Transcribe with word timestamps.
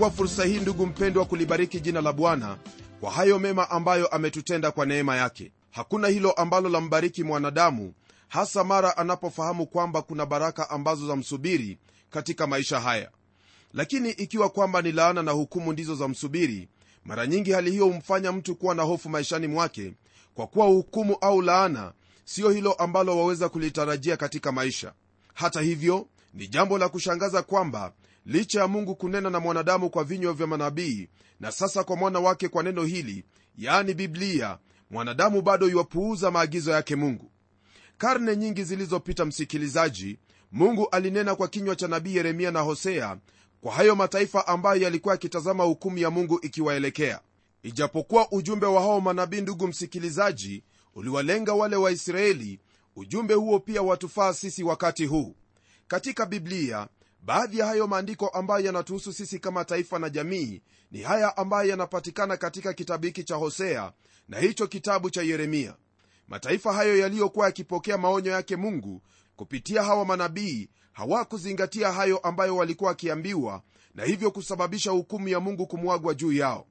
nachukua 0.00 0.26
fursa 0.26 0.44
hii 0.44 0.60
ndugu 0.60 0.86
mpendwa 0.86 1.24
kulibariki 1.24 1.80
jina 1.80 2.00
la 2.00 2.12
bwana 2.12 2.58
kwa 3.00 3.10
hayo 3.10 3.38
mema 3.38 3.70
ambayo 3.70 4.06
ametutenda 4.06 4.70
kwa 4.70 4.86
neema 4.86 5.16
yake. 5.16 5.52
Hakuna 5.70 6.08
hilo 6.08 6.32
ambalo 6.32 6.68
lambariki 6.68 7.24
mwanadamu 7.24 7.94
hasa 8.28 8.64
mara 8.64 8.96
anapofahamu 8.96 9.66
kwamba 9.66 10.02
kuna 10.02 10.26
baraka 10.26 10.70
ambazo 10.70 11.06
zamsubiri 11.06 11.78
katika 12.10 12.46
maisha 12.46 12.80
haya. 12.80 13.10
Lakini 13.74 14.10
ikiwa 14.10 14.48
kwamba 14.48 14.82
ni 14.82 14.92
laana 14.92 15.22
na 15.22 15.32
hukumu 15.32 15.72
ndizo 15.72 15.94
za 15.94 16.08
msubiri 16.08 16.68
mara 17.04 17.26
nyingi 17.26 17.52
hali 17.52 17.70
hiyo 17.70 17.84
humfanya 17.84 18.32
mtu 18.32 18.56
kuwa 18.56 18.74
na 18.74 18.82
hofu 18.82 19.08
maishani 19.08 19.46
mwake 19.46 19.92
kwa 20.34 20.46
kuwa 20.46 20.66
hukumu 20.66 21.16
au 21.20 21.42
laana 21.42 21.92
siyo 22.24 22.50
hilo 22.50 22.72
ambalo 22.72 23.18
waweza 23.18 23.48
kulitarajia 23.48 24.16
katika 24.16 24.52
maisha. 24.52 24.92
Hata 25.34 25.60
hivyo 25.60 26.06
ni 26.34 26.48
jambo 26.48 26.78
la 26.78 26.88
kushangaza 26.88 27.42
kwamba 27.42 27.92
licha 28.26 28.60
ya 28.60 28.68
mungu 28.68 28.94
kunena 28.96 29.30
na 29.30 29.40
mwanadamu 29.40 29.90
kwa 29.90 30.04
vinywa 30.04 30.32
vya 30.32 30.46
manabii 30.46 31.08
na 31.40 31.52
sasa 31.52 31.84
kwa 31.84 31.96
mwana 31.96 32.20
wake 32.20 32.48
kwa 32.48 32.62
neno 32.62 32.84
hili 32.84 33.24
yaani 33.58 33.94
biblia 33.94 34.58
mwanadamu 34.90 35.42
bado 35.42 35.68
iwapuuza 35.68 36.30
maagizo 36.30 36.70
yake 36.70 36.96
mungu. 36.96 37.30
Karne 37.98 38.36
nyingi 38.36 38.64
zilizopita 38.64 39.24
msikilizaji 39.24 40.18
mungu 40.52 40.88
alinena 40.88 41.34
kwa 41.34 41.48
kinywa 41.48 41.76
cha 41.76 41.88
nabii 41.88 42.16
yeremia 42.16 42.50
na 42.50 42.60
hosea 42.60 43.18
kwa 43.60 43.72
hayo 43.72 43.96
mataifa 43.96 44.46
ambayo 44.46 44.82
yalikuwa 44.82 45.14
yakitazama 45.14 45.64
hukumu 45.64 45.98
ya 45.98 46.10
mungu 46.10 46.38
ikiwaelekea. 46.42 47.20
Ijapokuwa 47.62 48.32
ujumbe 48.32 48.66
wa 48.66 48.80
hao 48.80 49.00
manabii 49.00 49.40
ndugu 49.40 49.68
msikilizaji 49.68 50.62
uliwalenga 50.94 51.54
wale 51.54 51.76
waisraeli 51.76 52.60
ujumbe 52.96 53.34
huo 53.34 53.58
pia 53.60 53.82
watufaa 53.82 54.32
sisi 54.34 54.62
wakati 54.62 55.06
huu. 55.06 55.34
Katika 55.88 56.26
biblia 56.26 56.88
baadhi 57.22 57.58
ya 57.58 57.66
hayo 57.66 57.86
maandiko 57.86 58.28
ambayo 58.28 58.66
yanatuhusu 58.66 59.12
sisi 59.12 59.38
kama 59.38 59.64
taifa 59.64 59.98
na 59.98 60.10
jamii 60.10 60.62
ni 60.90 61.02
haya 61.02 61.36
ambayo 61.36 61.68
yanapatikana 61.70 62.36
katika 62.36 62.72
kitabu 62.72 63.06
hiki 63.06 63.24
cha 63.24 63.34
hosea 63.34 63.92
na 64.28 64.38
hicho 64.38 64.66
kitabu 64.66 65.10
cha 65.10 65.22
yeremia. 65.22 65.76
Mataifa 66.28 66.72
hayo 66.72 66.98
yaliyokuwa 66.98 67.46
yakipokea 67.46 67.98
maonyo 67.98 68.30
yake 68.30 68.56
mungu 68.56 69.02
kupitia 69.36 69.82
hawa 69.82 70.04
manabii 70.04 70.68
hawakuzingatia 70.92 71.92
hayo 71.92 72.18
ambayo 72.18 72.56
walikuwa 72.56 72.88
wakiambiwa 72.90 73.62
na 73.94 74.04
hivyo 74.04 74.30
kusababisha 74.30 74.90
hukumu 74.90 75.28
ya 75.28 75.40
mungu 75.40 75.66
kumwagwa 75.66 76.14
juu 76.14 76.32
yao. 76.32 76.66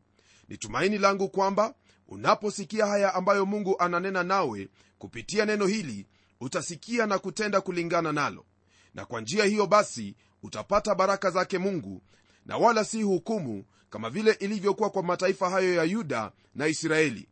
Ni 0.49 0.57
tumaini 0.57 0.97
langu 0.97 1.29
kwamba 1.29 1.73
unaposikia 2.07 2.85
haya 2.85 3.13
ambayo 3.15 3.45
mungu 3.45 3.75
ananena 3.79 4.23
nawe 4.23 4.69
kupitia 4.97 5.45
neno 5.45 5.67
hili 5.67 6.07
utasikia 6.39 7.05
na 7.05 7.19
kutenda 7.19 7.61
kulingana 7.61 8.11
nalo. 8.11 8.45
Na 8.93 9.05
kwa 9.05 9.21
njia 9.21 9.45
hiyo 9.45 9.67
basi 9.67 10.15
utapata 10.43 10.95
baraka 10.95 11.31
zake 11.31 11.57
mungu 11.57 12.01
na 12.45 12.57
wala 12.57 12.83
si 12.85 13.01
hukumu 13.01 13.63
kama 13.89 14.09
vile 14.09 14.31
ilivyokuwa 14.31 14.89
kwa 14.89 15.03
mataifa 15.03 15.49
hayo 15.49 15.73
ya 15.73 15.83
yuda 15.83 16.31
na 16.55 16.67
israeli. 16.67 17.29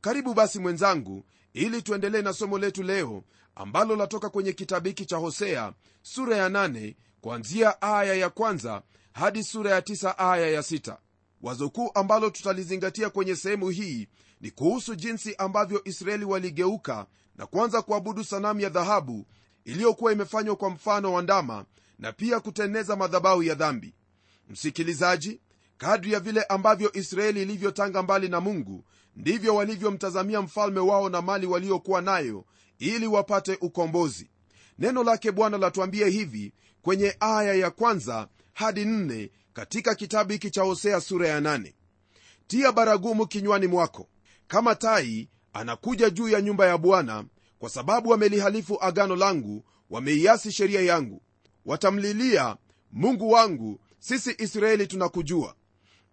Karibu 0.00 0.34
basi 0.34 0.58
mwenzangu 0.58 1.24
ili 1.52 1.82
tuendelee 1.82 2.22
na 2.22 2.32
somo 2.32 2.58
letu 2.58 2.82
leo 2.82 3.22
ambalo 3.54 3.96
latoka 3.96 4.30
kwenye 4.30 4.52
kitabu 4.52 4.88
hiki 4.88 5.06
cha 5.06 5.16
hosea 5.16 5.72
sura 6.02 6.36
ya 6.36 6.48
8 6.48 6.94
kuanzia 7.20 7.82
aya 7.82 8.14
ya 8.14 8.30
kwanza 8.30 8.82
hadi 9.12 9.44
sura 9.44 9.70
ya 9.70 9.80
9 9.80 10.14
aya 10.18 10.46
ya 10.50 10.60
6 10.60 10.96
wazo 11.42 11.70
kuu 11.70 11.90
ambalo 11.94 12.30
tutalizingatia 12.30 13.10
kwenye 13.10 13.36
sehemu 13.36 13.68
hii 13.68 14.08
ni 14.40 14.50
kuhusu 14.50 14.94
jinsi 14.94 15.34
ambavyo 15.36 15.80
israeli 15.84 16.24
waligeuka 16.24 17.06
na 17.36 17.46
kuanza 17.46 17.82
kuabudu 17.82 18.24
sanamu 18.24 18.60
ya 18.60 18.68
dhahabu 18.68 19.26
iliyokuwa 19.64 20.12
imefanywa 20.12 20.56
kwa 20.56 20.70
mfano 20.70 21.12
wa 21.12 21.22
ndama 21.22 21.64
na 22.00 22.12
pia 22.12 22.40
kuteneza 22.40 22.96
madhabahu 22.96 23.42
ya 23.42 23.54
dhambi. 23.54 23.94
Msikilizaji 24.48 25.40
kadri 25.78 26.12
ya 26.12 26.20
vile 26.20 26.42
ambavyo 26.42 26.92
israeli 26.92 27.42
ilivyotanga 27.42 28.02
mbali 28.02 28.28
na 28.28 28.40
mungu 28.40 28.84
ndivyo 29.16 29.54
walivyomtazamia 29.54 30.42
mfalme 30.42 30.80
wao 30.80 31.08
na 31.08 31.22
mali 31.22 31.46
waliokuwa 31.46 32.02
nayo 32.02 32.44
ili 32.78 33.06
wapate 33.06 33.58
ukombozi. 33.60 34.30
Neno 34.78 35.04
lake 35.04 35.32
bwana 35.32 35.58
latuambia 35.58 36.06
hivi 36.06 36.52
kwenye 36.82 37.16
aya 37.20 37.54
ya 37.54 37.70
kwanza 37.70 38.28
hadi 38.52 38.84
nne 38.84 39.30
katika 39.52 39.94
kitabu 39.94 40.32
hiki 40.32 40.50
cha 40.50 40.62
hosea 40.62 41.00
sura 41.00 41.28
ya 41.28 41.40
nane. 41.40 41.74
Tia 42.46 42.72
baragumu 42.72 43.26
kinywani 43.26 43.66
mwako. 43.66 44.08
Kama 44.48 44.74
tai 44.74 45.28
anakuja 45.52 46.10
juu 46.10 46.28
ya 46.28 46.40
nyumba 46.40 46.66
ya 46.66 46.78
bwana 46.78 47.24
kwa 47.58 47.70
sababu 47.70 48.08
wamelihalifu 48.10 48.78
agano 48.80 49.16
langu 49.16 49.64
wameiasi 49.90 50.52
sheria 50.52 50.80
yangu 50.80 51.22
watamlilia 51.66 52.56
mungu 52.92 53.30
wangu 53.30 53.80
sisi 53.98 54.34
israeli 54.38 54.86
tunakujua. 54.86 55.54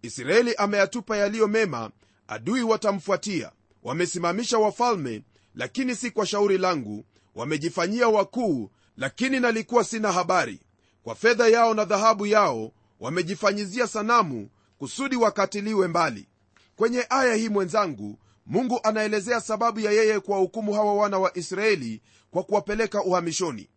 Israeli 0.02 0.54
ameyatupa 0.54 1.16
yaliyo 1.16 1.48
mema 1.48 1.90
adui 2.28 2.62
watamfuatia. 2.62 3.52
Wamesimamisha 3.82 4.58
wafalme 4.58 5.22
lakini 5.54 5.96
si 5.96 6.10
kwa 6.10 6.26
shauri 6.26 6.58
langu. 6.58 7.04
Wamejifanyia 7.34 8.08
wakuu 8.08 8.70
lakini 8.96 9.40
nalikuwa 9.40 9.84
sina 9.84 10.12
habari. 10.12 10.60
Kwa 11.02 11.14
fedha 11.14 11.48
yao 11.48 11.74
na 11.74 11.84
dhahabu 11.84 12.26
yao 12.26 12.72
wamejifanyizia 13.00 13.86
sanamu 13.86 14.48
kusudi 14.78 15.16
wakatiliwe 15.16 15.88
mbali. 15.88 16.28
Kwenye 16.76 17.06
aya 17.10 17.34
hii 17.34 17.48
mwenzangu 17.48 18.18
mungu 18.46 18.80
anaelezea 18.82 19.40
sababu 19.40 19.80
ya 19.80 19.92
yeye 19.92 20.20
kuwahukumu 20.20 20.72
hawa 20.72 20.94
wana 20.94 21.18
wa 21.18 21.38
israeli 21.38 22.02
kwa 22.30 22.42
kuwapeleka 22.42 23.02
uhamishoni 23.04 23.68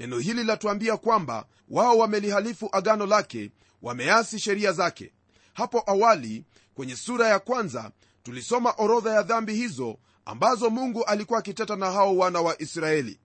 neno 0.00 0.18
hili 0.18 0.44
latuambia 0.44 0.96
kwamba 0.96 1.46
wao 1.68 1.98
wamelihalifu 1.98 2.68
agano 2.72 3.06
lake 3.06 3.50
wameasi 3.82 4.38
sheria 4.38 4.72
zake. 4.72 5.12
Hapo 5.54 5.82
awali 5.86 6.44
kwenye 6.74 6.96
sura 6.96 7.28
ya 7.28 7.38
kwanza 7.38 7.90
tulisoma 8.22 8.70
orodha 8.78 9.10
ya 9.10 9.22
dhambi 9.22 9.54
hizo 9.54 9.98
ambazo 10.24 10.70
mungu 10.70 11.04
alikuwa 11.04 11.38
akiteta 11.38 11.76
na 11.76 11.90
hao 11.90 12.16
wana 12.16 12.40
wa 12.40 12.62
israeli. 12.62 13.20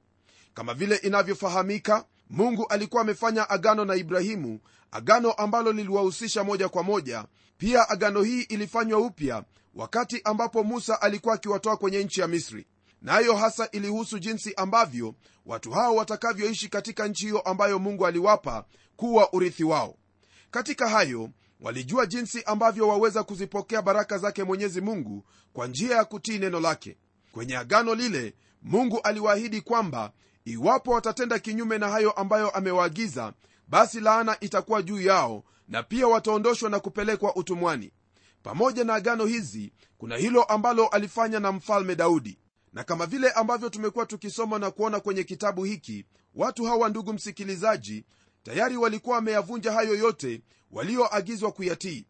Kama 0.54 0.74
vile 0.74 0.96
inavyofahamika 0.96 2.06
mungu 2.30 2.68
alikuwa 2.68 3.02
amefanya 3.02 3.50
agano 3.50 3.86
na 3.86 3.96
ibrahimu 3.96 4.60
agano 4.92 5.32
ambalo 5.32 5.72
liliwahusisha 5.72 6.44
moja 6.44 6.70
kwa 6.70 6.84
moja. 6.84 7.26
Pia 7.58 7.90
agano 7.90 8.24
hii 8.24 8.42
ilifanywa 8.42 9.00
upya 9.00 9.44
wakati 9.76 10.22
ambapo 10.24 10.64
musa 10.64 11.02
alikuwa 11.02 11.36
akiwatoa 11.36 11.78
kwenye 11.78 12.04
nchi 12.04 12.22
ya 12.22 12.28
misri 12.28 12.66
nayo 13.06 13.34
na 13.34 13.40
hasa 13.40 13.72
ilihusu 13.72 14.20
jinsi 14.20 14.54
ambavyo 14.56 15.16
watu 15.46 15.72
hao 15.72 15.96
watakavyoishi 15.96 16.70
katika 16.70 17.08
nchi 17.08 17.26
hiyo 17.26 17.40
ambayo 17.40 17.80
mungu 17.80 18.08
aliwapa 18.08 18.66
kuwa 18.96 19.34
urithi 19.34 19.64
wao. 19.64 19.96
Katika 20.52 20.90
hayo 20.90 21.30
walijua 21.60 22.06
jinsi 22.06 22.44
ambavyo 22.44 22.88
waweza 22.88 23.24
kuzipokea 23.24 23.82
baraka 23.82 24.18
zake 24.18 24.44
mwenyezi 24.44 24.82
mungu 24.82 25.26
kwa 25.54 25.68
njia 25.68 25.96
ya 25.96 26.06
kutii 26.06 26.38
neno 26.38 26.60
lake. 26.60 26.98
Kwenye 27.32 27.58
agano 27.58 27.96
lile 27.96 28.34
mungu 28.62 29.00
aliwaahidi 29.04 29.62
kwamba 29.62 30.12
iwapo 30.46 30.92
watatenda 30.92 31.40
kinyume 31.40 31.78
na 31.78 31.90
hayo 31.90 32.12
ambayo 32.12 32.50
amewaagiza 32.50 33.34
basi 33.68 34.00
laana 34.00 34.38
itakuwa 34.40 34.82
juu 34.82 35.02
yao 35.02 35.44
na 35.68 35.84
pia 35.84 36.08
wataondoshwa 36.08 36.70
na 36.70 36.80
kupelekwa 36.80 37.36
utumwani. 37.36 37.92
Pamoja 38.44 38.84
na 38.84 38.94
agano 38.94 39.26
hizi 39.26 39.74
kuna 39.98 40.18
hilo 40.18 40.44
ambalo 40.44 40.88
alifanya 40.88 41.40
na 41.40 41.52
mfalme 41.52 41.96
daudi 41.96 42.40
na 42.76 42.84
kama 42.84 43.06
vile 43.06 43.32
ambavyo 43.32 43.70
tumekuwa 43.70 44.06
tukisoma 44.06 44.60
na 44.60 44.72
kuona 44.72 45.00
kwenye 45.00 45.24
kitabu 45.24 45.64
hiki 45.64 46.06
watu 46.36 46.64
hawa 46.66 46.90
ndugu 46.90 47.14
msikilizaji 47.14 48.06
tayari 48.44 48.78
walikuwa 48.78 49.16
wameyavunja 49.16 49.72
hayo 49.72 49.96
yote 49.96 50.42
walioagizwa 50.72 51.52
kuyatii. 51.52 52.06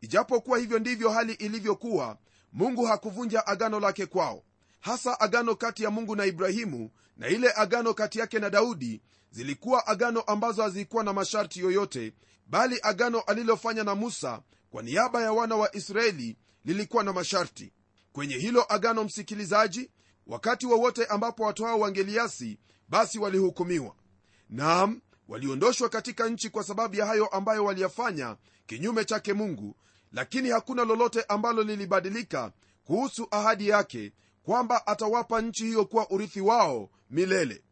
Ijapokuwa 0.00 0.58
hivyo 0.58 0.78
ndivyo 0.78 1.10
hali 1.10 1.32
ilivyokuwa 1.32 2.18
mungu 2.52 2.84
hakuvunja 2.84 3.46
agano 3.46 3.80
lake 3.80 4.06
kwao. 4.06 4.42
Hasa 4.80 5.20
agano 5.20 5.54
kati 5.54 5.82
ya 5.82 5.90
mungu 5.90 6.16
na 6.16 6.24
ibrahimu 6.26 6.90
na 7.16 7.28
ile 7.28 7.52
agano 7.56 7.94
kati 7.94 8.18
yake 8.18 8.38
na 8.38 8.50
daudi 8.50 9.02
zilikuwa 9.30 9.86
agano 9.86 10.20
ambazo 10.20 10.62
hazikuwa 10.62 11.04
na 11.04 11.12
masharti 11.12 11.60
yoyote 11.60 12.12
bali 12.46 12.78
agano 12.82 13.20
alilofanya 13.20 13.84
na 13.84 13.94
musa 13.94 14.42
kwa 14.70 14.82
niaba 14.82 15.22
ya 15.22 15.32
wana 15.32 15.56
wa 15.56 15.76
israeli 15.76 16.36
lilikuwa 16.64 17.04
na 17.04 17.12
masharti. 17.12 17.72
Kwenye 18.12 18.34
hilo 18.36 18.66
agano 18.74 19.04
msikilizaji 19.04 19.90
wakati 20.26 20.66
wowote 20.66 21.00
wa 21.02 21.10
ambapo 21.10 21.42
watu 21.42 21.64
hao 21.64 21.80
wangeliasi 21.80 22.58
basi 22.88 23.18
walihukumiwa. 23.18 23.94
Naam 24.50 25.00
waliondoshwa 25.28 25.88
katika 25.88 26.28
nchi 26.28 26.50
kwa 26.50 26.64
sababu 26.64 26.96
ya 26.96 27.06
hayo 27.06 27.26
ambayo 27.26 27.64
waliyafanya 27.64 28.36
kinyume 28.66 29.04
chake 29.04 29.32
mungu 29.32 29.76
lakini 30.12 30.48
hakuna 30.50 30.84
lolote 30.84 31.22
ambalo 31.22 31.62
lilibadilika 31.62 32.52
kuhusu 32.84 33.28
ahadi 33.30 33.68
yake 33.68 34.12
kwamba 34.42 34.86
atawapa 34.86 35.40
nchi 35.40 35.64
hiyo 35.64 35.84
kuwa 35.84 36.10
urithi 36.10 36.40
wao 36.40 36.90
milele. 37.10 37.62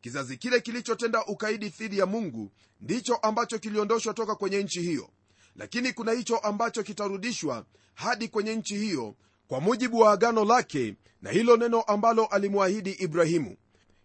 Kizazi 0.00 0.36
kile 0.36 0.60
kilichotenda 0.60 1.24
ukaidi 1.26 1.68
dhidi 1.68 1.98
ya 1.98 2.06
mungu 2.06 2.52
ndicho 2.80 3.16
ambacho 3.16 3.58
kiliondoshwa 3.58 4.14
toka 4.14 4.34
kwenye 4.34 4.62
nchi 4.62 4.82
hiyo. 4.82 5.10
Lakini 5.56 5.92
kuna 5.92 6.12
hicho 6.12 6.36
ambacho 6.38 6.82
kitarudishwa 6.82 7.64
hadi 7.94 8.28
kwenye 8.28 8.56
nchi 8.56 8.76
hiyo 8.78 9.14
kwa 9.48 9.60
mujibu 9.60 9.98
wa 9.98 10.12
agano 10.12 10.44
lake 10.44 10.94
na 11.22 11.30
hilo 11.30 11.56
neno 11.56 11.82
ambalo 11.82 12.26
alimwahidi 12.26 12.90
ibrahimu 12.90 13.56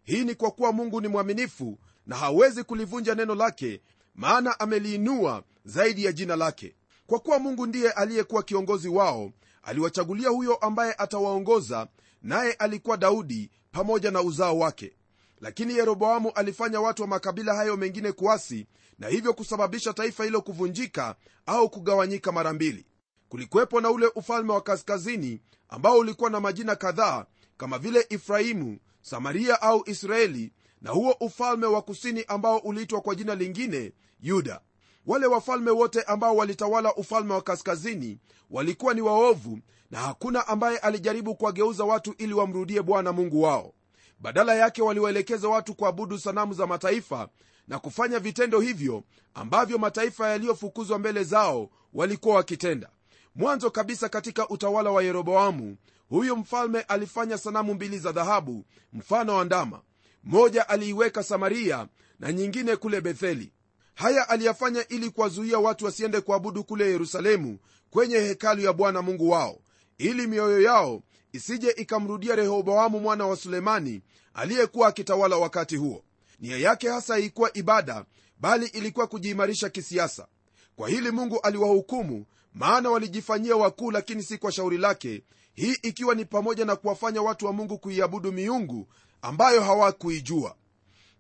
hii 0.04 0.24
ni 0.26 0.36
kwa 0.36 0.52
kuwa 0.52 0.72
mungu 0.72 1.02
ni 1.02 1.08
mwaminifu 1.08 1.78
na 2.06 2.16
hawezi 2.16 2.64
kulivunja 2.64 3.16
neno 3.16 3.36
lake 3.36 3.82
maana 4.16 4.60
ameliinua 4.60 5.44
zaidi 5.66 6.06
ya 6.06 6.12
jina 6.12 6.36
lake. 6.36 6.76
Kwa 7.08 7.20
kuwa 7.20 7.40
mungu 7.40 7.66
ndiye 7.68 7.92
aliyekuwa 7.92 8.44
kiongozi 8.44 8.90
wao 8.90 9.32
aliwachagulia 9.64 10.30
huyo 10.30 10.56
ambaye 10.56 10.94
atawaongoza 10.98 11.88
naye 12.22 12.54
alikuwa 12.54 12.98
daudi 12.98 13.50
pamoja 13.72 14.12
na 14.12 14.22
uzao 14.22 14.60
wake. 14.60 14.94
Lakini 15.42 15.74
yeroboamu 15.78 16.32
alifanya 16.36 16.82
watu 16.82 17.02
wa 17.02 17.08
makabila 17.08 17.56
hayo 17.56 17.78
mengine 17.78 18.12
kuasi 18.12 18.68
na 19.00 19.08
hivyo 19.08 19.34
kusababisha 19.34 19.94
taifa 19.94 20.24
hilo 20.24 20.42
kuvunjika 20.42 21.16
au 21.46 21.70
kugawanyika 21.70 22.32
mara 22.32 22.54
mbili 22.54 22.86
kulikuwepo 23.32 23.82
na 23.82 23.92
ule 23.92 24.12
ufalme 24.16 24.52
wa 24.54 24.62
kaskazini 24.62 25.42
ambao 25.70 25.98
ulikuwa 25.98 26.30
na 26.30 26.40
majina 26.40 26.76
kadhaa 26.76 27.26
kama 27.58 27.78
vile 27.78 28.06
ifrahimu 28.10 28.78
samaria 29.02 29.62
au 29.62 29.84
israeli 29.86 30.54
na 30.82 30.92
huo 30.92 31.16
ufalme 31.20 31.66
wa 31.66 31.82
kusini 31.82 32.24
ambao 32.28 32.58
uliitwa 32.58 33.02
kwa 33.02 33.16
jina 33.16 33.36
lingine 33.36 33.92
yuda. 34.22 34.62
Wale 35.06 35.26
wafalme 35.26 35.72
wote 35.72 36.02
ambao 36.02 36.36
walitawala 36.36 36.96
ufalme 36.96 37.34
wa 37.34 37.42
kaskazini 37.42 38.20
walikuwa 38.50 38.94
ni 38.94 39.02
waovu 39.02 39.60
na 39.92 40.00
hakuna 40.00 40.48
ambaye 40.48 40.78
alijaribu 40.78 41.36
kuwageuza 41.36 41.84
watu 41.84 42.14
ili 42.18 42.34
wamrudie 42.34 42.82
bwana 42.82 43.12
mungu 43.12 43.42
wao. 43.42 43.74
Badala 44.20 44.56
yake 44.56 44.82
waliwaelekeza 44.82 45.48
watu 45.50 45.76
kuabudu 45.76 46.20
sanamu 46.20 46.54
za 46.54 46.68
mataifa 46.68 47.30
na 47.68 47.80
kufanya 47.80 48.20
vitendo 48.20 48.60
hivyo 48.60 49.04
ambavyo 49.34 49.78
mataifa 49.78 50.30
yaliyofukuzwa 50.30 51.00
mbele 51.00 51.24
zao 51.24 51.70
walikuwa 51.94 52.36
wakitenda 52.36 52.90
mwanzo 53.36 53.72
kabisa 53.72 54.10
katika 54.10 54.50
utawala 54.50 54.90
wa 54.92 55.04
yeroboamu 55.04 55.78
huyu 56.10 56.36
mfalme 56.38 56.82
alifanya 56.82 57.38
sanamu 57.38 57.74
mbili 57.74 58.00
za 58.00 58.12
dhahabu 58.12 58.66
mfano 58.94 59.36
wa 59.36 59.46
ndama. 59.46 59.82
Moja 60.24 60.70
aliiweka 60.70 61.24
samaria 61.24 61.88
na 62.20 62.32
nyingine 62.32 62.76
kule 62.76 63.02
betheli. 63.02 63.52
Haya 63.96 64.30
aliyafanya 64.30 64.88
ili 64.88 65.10
kuwazuia 65.10 65.60
watu 65.60 65.86
wasiende 65.86 66.22
kuabudu 66.22 66.64
kule 66.64 66.92
yerusalemu 66.92 67.60
kwenye 67.90 68.18
hekalu 68.18 68.62
ya 68.62 68.74
bwana 68.74 69.02
mungu 69.02 69.30
wao 69.30 69.62
ili 69.98 70.28
mioyo 70.28 70.62
yao 70.62 71.04
isije 71.34 71.70
ikamrudia 71.70 72.36
rehoboamu 72.36 73.00
mwana 73.00 73.28
wa 73.28 73.36
sulemani 73.36 74.02
aliyekuwa 74.34 74.88
akitawala 74.88 75.38
wakati 75.38 75.76
huo. 75.76 76.04
Nia 76.40 76.58
yake 76.58 76.90
hasa 76.90 77.14
haikuwa 77.14 77.58
ibada 77.58 78.06
bali 78.40 78.66
ilikuwa 78.66 79.08
kujiimarisha 79.08 79.70
kisiasa. 79.70 80.28
Kwa 80.76 80.90
hili 80.90 81.12
mungu 81.12 81.40
aliwahukumu 81.40 82.26
maana 82.54 82.90
walijifanyia 82.90 83.56
wakuu 83.56 83.92
lakini 83.92 84.24
si 84.24 84.38
kwa 84.38 84.52
shauri 84.52 84.78
lake. 84.78 85.24
Hii 85.54 85.74
ikiwa 85.82 86.16
ni 86.16 86.26
pamoja 86.26 86.66
na 86.66 86.76
kuwafanya 86.76 87.22
watu 87.22 87.46
wa 87.46 87.54
mungu 87.54 87.78
kuiabudu 87.80 88.32
miungu 88.32 88.88
ambayo 89.22 89.62
hawakuijua. 89.62 90.56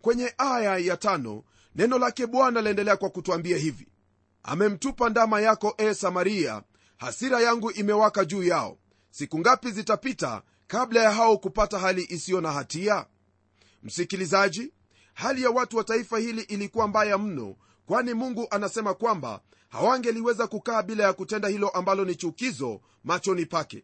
Kwenye 0.01 0.33
aya 0.37 0.77
ya 0.77 0.97
tano 0.97 1.43
neno 1.75 1.97
lake 1.99 2.27
bwana 2.27 2.61
laendelea 2.61 2.97
kwa 2.97 3.09
kutwambia 3.09 3.57
hivi. 3.57 3.87
Amemtupa 4.43 5.09
ndama 5.09 5.41
yako 5.41 5.73
e 5.77 5.93
samaria 5.93 6.63
hasira 6.97 7.39
yangu 7.41 7.71
imewaka 7.71 8.25
juu 8.25 8.43
yao. 8.43 8.77
Siku 9.11 9.39
ngapi 9.39 9.71
zitapita 9.71 10.41
kabla 10.67 11.03
ya 11.03 11.11
hao 11.11 11.37
kupata 11.37 11.79
hali 11.79 12.05
isiyo 12.09 12.41
na 12.41 12.51
hatia? 12.51 13.05
Msikilizaji 13.83 14.73
hali 15.13 15.43
ya 15.43 15.49
watu 15.49 15.77
wa 15.77 15.83
taifa 15.83 16.17
hili 16.17 16.41
ilikuwa 16.41 16.87
mbaya 16.87 17.17
mno 17.17 17.55
kwani 17.85 18.13
mungu 18.13 18.47
anasema 18.51 18.93
kwamba 18.93 19.41
hawangeliweza 19.71 20.47
kukaa 20.47 20.83
bila 20.83 21.03
ya 21.03 21.13
kutenda 21.13 21.47
hilo 21.47 21.69
ambalo 21.69 22.05
ni 22.05 22.15
chukizo 22.15 22.81
machoni 23.03 23.45
pake. 23.45 23.83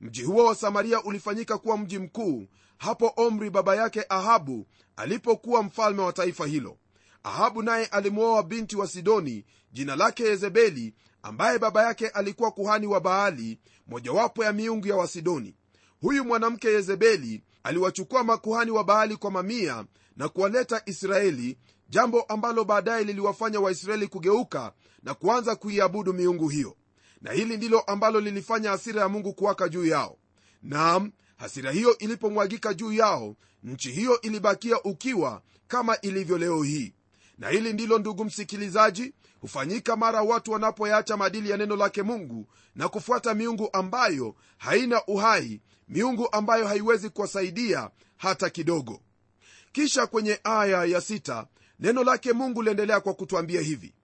Mji 0.00 0.22
huo 0.22 0.44
wa 0.44 0.54
samaria 0.54 1.02
ulifanyika 1.02 1.58
kuwa 1.58 1.78
mji 1.78 1.98
mkuu 1.98 2.46
hapo 2.78 3.12
omri 3.16 3.50
baba 3.50 3.76
yake 3.76 4.04
ahabu 4.08 4.66
alipokuwa 4.96 5.62
mfalme 5.62 6.02
wa 6.02 6.12
taifa 6.12 6.46
hilo. 6.46 6.76
Ahabu 7.22 7.62
naye 7.62 7.86
alimwoa 7.86 8.42
binti 8.42 8.76
wa 8.76 8.86
sidoni 8.88 9.44
jina 9.72 9.96
lake 9.96 10.22
yezebeli 10.24 10.94
ambaye 11.22 11.58
baba 11.58 11.82
yake 11.86 12.08
alikuwa 12.08 12.50
kuhani 12.50 12.86
wa 12.86 13.00
baali 13.00 13.58
mojawapo 13.86 14.44
ya 14.44 14.52
miungu 14.52 14.86
ya 14.86 14.96
wasidoni. 14.96 15.54
Huyu 16.00 16.24
mwanamke 16.24 16.68
yezebeli 16.68 17.42
aliwachukua 17.62 18.24
makuhani 18.24 18.70
wa 18.70 18.84
baali 18.84 19.16
kwa 19.16 19.30
mamia 19.30 19.84
na 20.16 20.28
kuwaleta 20.28 20.82
israeli 20.86 21.58
jambo 21.88 22.22
ambalo 22.22 22.64
baadaye 22.64 23.04
liliwafanya 23.04 23.60
waisraeli 23.60 24.06
kugeuka 24.08 24.72
na 25.02 25.14
kuanza 25.14 25.56
kuiabudu 25.56 26.12
miungu 26.12 26.48
hiyo. 26.48 26.76
Na 27.20 27.32
hili 27.32 27.56
ndilo 27.56 27.80
ambalo 27.80 28.20
lilifanya 28.20 28.70
hasira 28.70 29.02
ya 29.02 29.08
mungu 29.08 29.34
kuwaka 29.34 29.68
juu 29.68 29.86
yao. 29.86 30.18
Naam 30.62 31.12
hasira 31.36 31.72
hiyo 31.72 31.98
ilipomwagika 31.98 32.74
juu 32.74 32.92
yao 32.92 33.36
nchi 33.62 33.90
hiyo 33.92 34.20
ilibakia 34.20 34.82
ukiwa 34.82 35.42
kama 35.68 36.00
ilivyo 36.00 36.38
leo 36.38 36.62
hii. 36.62 36.94
Na 37.38 37.48
hili 37.48 37.72
ndilo 37.72 37.98
ndugu 37.98 38.24
msikilizaji 38.24 39.14
hufanyika 39.40 39.96
mara 39.96 40.22
watu 40.22 40.52
wanapoyaacha 40.52 41.16
maadili 41.16 41.50
ya 41.50 41.56
neno 41.56 41.76
lake 41.76 42.02
mungu 42.02 42.46
na 42.74 42.88
kufuata 42.88 43.34
miungu 43.34 43.68
ambayo 43.72 44.34
haina 44.58 45.02
uhai 45.06 45.60
miungu 45.88 46.28
ambayo 46.32 46.66
haiwezi 46.66 47.10
kuwasaidia 47.10 47.90
hata 48.16 48.50
kidogo. 48.50 49.00
Kisha 49.72 50.06
kwenye 50.06 50.40
aya 50.44 50.84
ya 50.84 51.00
neno 51.80 52.04
lake 52.04 52.32
mungu 52.32 52.62
liendelea 52.62 53.00
kwa 53.00 53.14
kutwambia 53.14 53.60
hivi. 53.60 53.94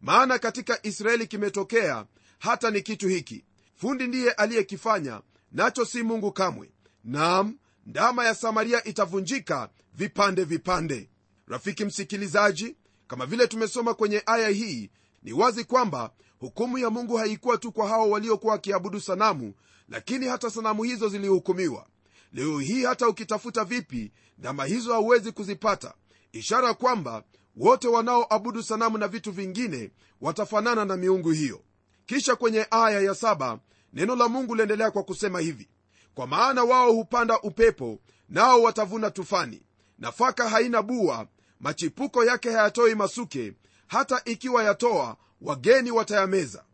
Maana 0.00 0.38
katika 0.38 0.86
israeli 0.86 1.26
kimetokea 1.26 2.06
hata 2.38 2.70
ni 2.70 2.82
kitu 2.82 3.08
hiki. 3.08 3.44
Fundi 3.76 4.06
ndiye 4.06 4.30
aliyekifanya 4.32 5.20
nacho 5.52 5.84
si 5.84 6.02
mungu 6.02 6.32
kamwe. 6.32 6.70
Nam 7.04 7.58
ndama 7.86 8.24
ya 8.24 8.34
samaria 8.34 8.84
itavunjika 8.84 9.68
vipande 9.94 10.44
vipande. 10.44 11.08
Rafiki 11.46 11.84
msikilizaji 11.84 12.76
kama 13.06 13.26
vile 13.26 13.46
tumesoma 13.46 13.94
kwenye 13.94 14.22
aya 14.26 14.48
hii 14.48 14.90
ni 15.22 15.32
wazi 15.32 15.64
kwamba 15.64 16.10
hukumu 16.38 16.78
ya 16.78 16.90
mungu 16.90 17.16
haikuwa 17.16 17.58
tu 17.58 17.72
kwa 17.72 17.88
hao 17.88 18.10
waliokuwa 18.10 18.52
wakiabudu 18.52 19.00
sanamu 19.00 19.54
lakini 19.88 20.26
hata 20.26 20.50
sanamu 20.50 20.82
hizo 20.82 21.08
zilihukumiwa. 21.08 21.86
Leo 22.32 22.58
hii 22.58 22.84
hata 22.84 23.08
ukitafuta 23.08 23.64
vipi 23.64 24.12
ndama 24.38 24.64
hizo 24.64 24.92
hauwezi 24.92 25.32
kuzipata 25.32 25.94
ishara 26.32 26.74
kwamba 26.74 27.22
wote 27.56 27.88
wanaoabudu 27.88 28.62
sanamu 28.62 28.98
na 28.98 29.08
vitu 29.08 29.32
vingine 29.32 29.90
watafanana 30.20 30.84
na 30.84 30.96
miungu 30.96 31.30
hiyo. 31.30 31.60
Kisha 32.06 32.36
kwenye 32.36 32.66
aya 32.70 33.00
ya 33.00 33.14
saba, 33.14 33.58
neno 33.92 34.16
la 34.16 34.28
mungu 34.28 34.54
liendelea 34.54 34.90
kwa 34.90 35.02
kusema 35.02 35.40
hivi 35.40 35.68
kwa 36.14 36.26
maana 36.26 36.64
wao 36.64 36.92
hupanda 36.92 37.40
upepo 37.40 37.98
nao 38.28 38.62
watavuna 38.62 39.10
tufani. 39.10 39.62
Nafaka 39.98 40.48
haina 40.48 40.82
bua 40.82 41.26
machipuko 41.60 42.24
yake 42.24 42.50
hayatoi 42.50 42.94
masuke 42.94 43.52
hata 43.86 44.22
ikiwa 44.24 44.64
yatoa 44.64 45.16
wageni 45.40 45.90
watayameza. 45.90 46.64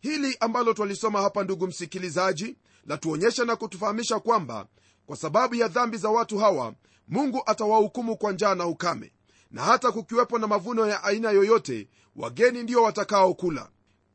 Hili 0.00 0.36
ambalo 0.40 0.72
twalisoma 0.72 1.22
hapa 1.22 1.44
ndugu 1.44 1.66
msikilizaji 1.66 2.56
latuonyesha 2.86 3.44
na 3.44 3.56
kutufahamisha 3.56 4.18
kwamba 4.20 4.66
kwa 5.06 5.16
sababu 5.16 5.54
ya 5.54 5.68
dhambi 5.68 5.96
za 5.96 6.08
watu 6.08 6.38
hawa 6.38 6.74
mungu 7.08 7.42
atawahukumu 7.46 8.16
kwa 8.16 8.32
njaa 8.32 8.54
na 8.54 8.66
ukame 8.66 9.12
na 9.50 9.62
hata 9.62 9.92
kukiwepo 9.92 10.38
na 10.38 10.46
mavuno 10.46 10.86
ya 10.86 11.04
aina 11.04 11.30
yoyote 11.30 11.88
wageni 12.16 12.62
ndio 12.62 12.82
watakaokula. 12.82 13.68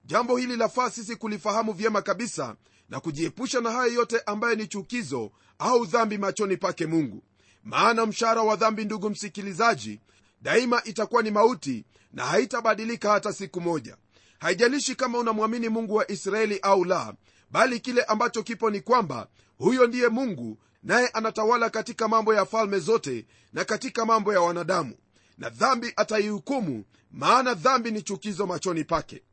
Jambo 0.05 0.37
hili 0.37 0.55
lafaa 0.57 0.89
sisi 0.89 1.15
kulifahamu 1.15 1.73
vyema 1.73 2.01
kabisa 2.01 2.55
na 2.89 2.99
kujiepusha 2.99 3.61
na 3.61 3.71
hayo 3.71 3.93
yote 3.93 4.19
ambaye 4.25 4.55
ni 4.55 4.67
chukizo 4.67 5.31
au 5.59 5.85
dhambi 5.85 6.17
machoni 6.17 6.57
pake 6.57 6.85
mungu. 6.85 7.23
Maana 7.63 8.05
mshahara 8.05 8.41
wa 8.41 8.55
dhambi 8.55 8.85
ndugu 8.85 9.09
msikilizaji 9.09 9.99
daima 10.41 10.83
itakuwa 10.83 11.21
ni 11.23 11.31
mauti 11.31 11.85
na 12.13 12.25
haitabadilika 12.25 13.11
hata 13.11 13.33
siku 13.33 13.61
moja. 13.61 13.97
Haijalishi 14.39 14.95
kama 14.95 15.17
unamwamini 15.19 15.69
mungu 15.69 15.95
wa 15.95 16.11
israeli 16.11 16.59
au 16.59 16.85
la 16.85 17.13
bali 17.51 17.79
kile 17.79 18.03
ambacho 18.03 18.43
kipo 18.43 18.69
ni 18.69 18.81
kwamba 18.81 19.27
huyo 19.57 19.87
ndiye 19.87 20.07
mungu 20.09 20.57
naye 20.83 21.07
anatawala 21.07 21.69
katika 21.69 22.07
mambo 22.07 22.33
ya 22.33 22.45
falme 22.45 22.79
zote 22.79 23.25
na 23.53 23.65
katika 23.65 24.05
mambo 24.05 24.33
ya 24.33 24.41
wanadamu 24.41 24.95
na 25.37 25.49
dhambi 25.49 25.93
ataihukumu 25.95 26.85
maana 27.11 27.53
dhambi 27.53 27.91
ni 27.91 28.01
chukizo 28.01 28.45
machoni 28.47 28.83
pake. 28.83 29.23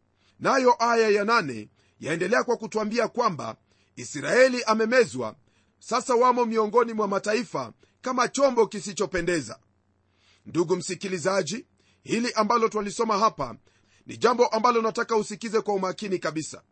Nayo 0.40 0.76
aya 0.78 1.08
ya 1.08 1.24
nane 1.24 1.68
yaendelea 2.00 2.44
kwa 2.44 2.56
kutwambia 2.56 3.08
kwamba 3.08 3.56
israeli 3.96 4.64
amemezwa. 4.64 5.36
Sasa 5.78 6.14
wamo 6.14 6.44
miongoni 6.44 6.92
mwa 6.92 7.08
mataifa 7.08 7.72
kama 8.00 8.28
chombo 8.28 8.66
kisichopendeza. 8.66 9.58
Ndugu 10.46 10.76
msikilizaji 10.76 11.66
hili 12.02 12.32
ambalo 12.32 12.68
twalisoma 12.68 13.18
hapa 13.18 13.56
ni 14.06 14.16
jambo 14.16 14.46
ambalo 14.46 14.82
nataka 14.82 15.16
usikize 15.16 15.60
kwa 15.60 15.74
umakini 15.74 16.18
kabisa. 16.18 16.62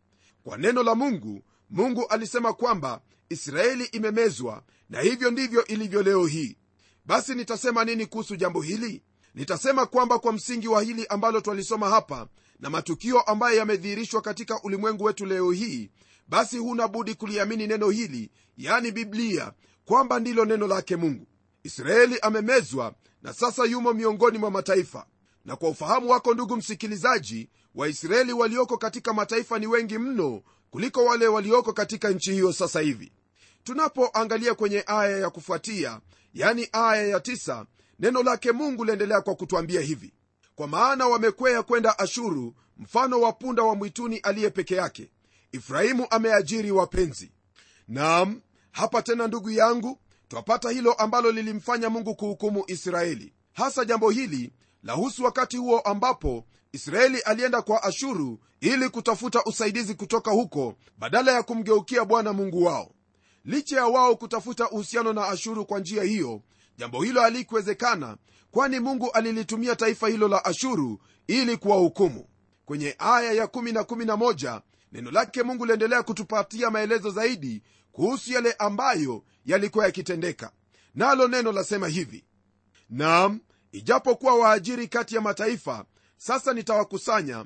Kwa 0.43 0.57
neno 0.57 0.83
la 0.83 0.95
mungu 0.95 1.43
mungu 1.69 2.07
alisema 2.07 2.53
kwamba 2.53 3.01
israeli 3.29 3.83
imemezwa 3.83 4.63
na 4.89 5.01
hivyo 5.01 5.31
ndivyo 5.31 5.65
ilivyo 5.65 6.03
leo 6.03 6.25
hii. 6.25 6.57
Basi 7.05 7.35
nitasema 7.35 7.85
nini 7.85 8.05
kuhusu 8.05 8.35
jambo 8.35 8.61
hili? 8.61 9.03
Nitasema 9.35 9.85
kwamba 9.85 10.19
kwa 10.19 10.33
msingi 10.33 10.67
wa 10.67 10.81
hili 10.81 11.05
ambalo 11.07 11.41
twalisoma 11.41 11.89
hapa 11.89 12.27
na 12.59 12.69
matukio 12.69 13.21
ambayo 13.21 13.57
yamedhihirishwa 13.57 14.21
katika 14.21 14.61
ulimwengu 14.63 15.03
wetu 15.03 15.25
leo 15.25 15.51
hii 15.51 15.91
basi 16.27 16.57
huna 16.57 16.87
budi 16.87 17.15
kuliamini 17.15 17.67
neno 17.67 17.89
hili 17.89 18.31
yani 18.57 18.91
biblia 18.91 19.53
kwamba 19.85 20.19
ndilo 20.19 20.45
neno 20.45 20.67
lake 20.67 20.95
mungu. 20.95 21.27
Israeli 21.63 22.19
amemezwa 22.21 22.93
na 23.21 23.33
sasa 23.33 23.65
yumo 23.65 23.93
miongoni 23.93 24.37
mwa 24.37 24.51
mataifa. 24.51 25.05
Na 25.45 25.55
kwa 25.55 25.69
ufahamu 25.69 26.09
wako 26.09 26.33
ndugu 26.33 26.57
msikilizaji 26.57 27.49
waisraeli 27.75 28.33
walioko 28.33 28.77
katika 28.77 29.13
mataifa 29.13 29.59
ni 29.59 29.67
wengi 29.67 29.97
mno 29.97 30.41
kuliko 30.71 31.05
wale 31.05 31.27
walioko 31.27 31.73
katika 31.73 32.09
nchi 32.09 32.31
hiyo 32.31 32.53
sasa 32.53 32.79
hivi. 32.79 33.11
Tunapoangalia 33.63 34.53
kwenye 34.55 34.83
aya 34.87 35.17
ya 35.17 35.29
kufuatia 35.29 35.99
yani 36.33 36.67
aya 36.71 37.07
ya 37.07 37.19
tisa, 37.19 37.65
neno 37.99 38.23
lake 38.23 38.51
mungu 38.51 38.85
liendelea 38.85 39.21
kwa 39.21 39.35
kutwambia 39.35 39.81
hivi. 39.81 40.13
Kwa 40.55 40.67
maana 40.67 41.07
wamekwea 41.07 41.63
kwenda 41.63 41.99
ashuru 41.99 42.55
mfano 42.77 43.21
wa 43.21 43.33
punda 43.33 43.63
wa 43.63 43.75
mwituni 43.75 44.17
aliye 44.17 44.49
peke 44.49 44.75
yake. 44.75 45.11
Ifrahimu 45.51 46.07
ameajiri 46.09 46.71
wapenzi. 46.71 47.31
Nam 47.87 48.41
hapa 48.71 49.01
tena 49.01 49.27
ndugu 49.27 49.49
yangu 49.51 49.99
twapata 50.27 50.69
hilo 50.69 50.93
ambalo 50.93 51.31
lilimfanya 51.31 51.89
mungu 51.89 52.15
kuhukumu 52.15 52.63
israeli. 52.67 53.33
Hasa 53.53 53.85
jambo 53.85 54.09
hili 54.09 54.53
lahusu 54.83 55.23
wakati 55.23 55.57
huo 55.57 55.79
ambapo 55.79 56.45
israeli 56.71 57.19
alienda 57.19 57.61
kwa 57.61 57.83
ashuru 57.83 58.39
ili 58.61 58.89
kutafuta 58.89 59.43
usaidizi 59.43 59.95
kutoka 59.95 60.31
huko 60.31 60.75
badala 60.97 61.31
ya 61.31 61.43
kumgeukia 61.43 62.05
bwana 62.05 62.33
mungu 62.33 62.63
wao. 62.63 62.91
Licha 63.45 63.75
ya 63.77 63.85
wao 63.87 64.15
kutafuta 64.15 64.69
uhusiano 64.69 65.13
na 65.13 65.27
ashuru 65.27 65.65
kwa 65.65 65.79
njia 65.79 66.03
hiyo 66.03 66.41
jambo 66.77 67.03
hilo 67.03 67.21
halikuwezekana 67.21 68.17
kwani 68.51 68.79
mungu 68.79 69.11
alilitumia 69.11 69.75
taifa 69.75 70.07
hilo 70.07 70.27
la 70.27 70.45
ashuru 70.45 70.99
ili 71.27 71.57
kuwahukumu. 71.57 72.25
Kwenye 72.65 72.95
aya 72.99 73.31
ya 73.33 73.45
111 73.45 74.61
neno 74.91 75.11
lake 75.11 75.43
mungu 75.43 75.65
liendelea 75.65 76.03
kutupatia 76.03 76.69
maelezo 76.69 77.09
zaidi 77.11 77.61
kuhusu 77.91 78.31
yale 78.33 78.53
ambayo 78.59 79.23
yalikuwa 79.45 79.85
yakitendeka. 79.85 80.51
Nalo 80.95 81.27
neno 81.27 81.51
lasema 81.51 81.87
hivi. 81.87 82.25
Nam 82.89 83.39
ijapokuwa 83.71 84.35
waajiri 84.35 84.87
kati 84.87 85.15
ya 85.15 85.21
mataifa 85.21 85.85
sasa 86.17 86.53
nitawakusanya 86.53 87.45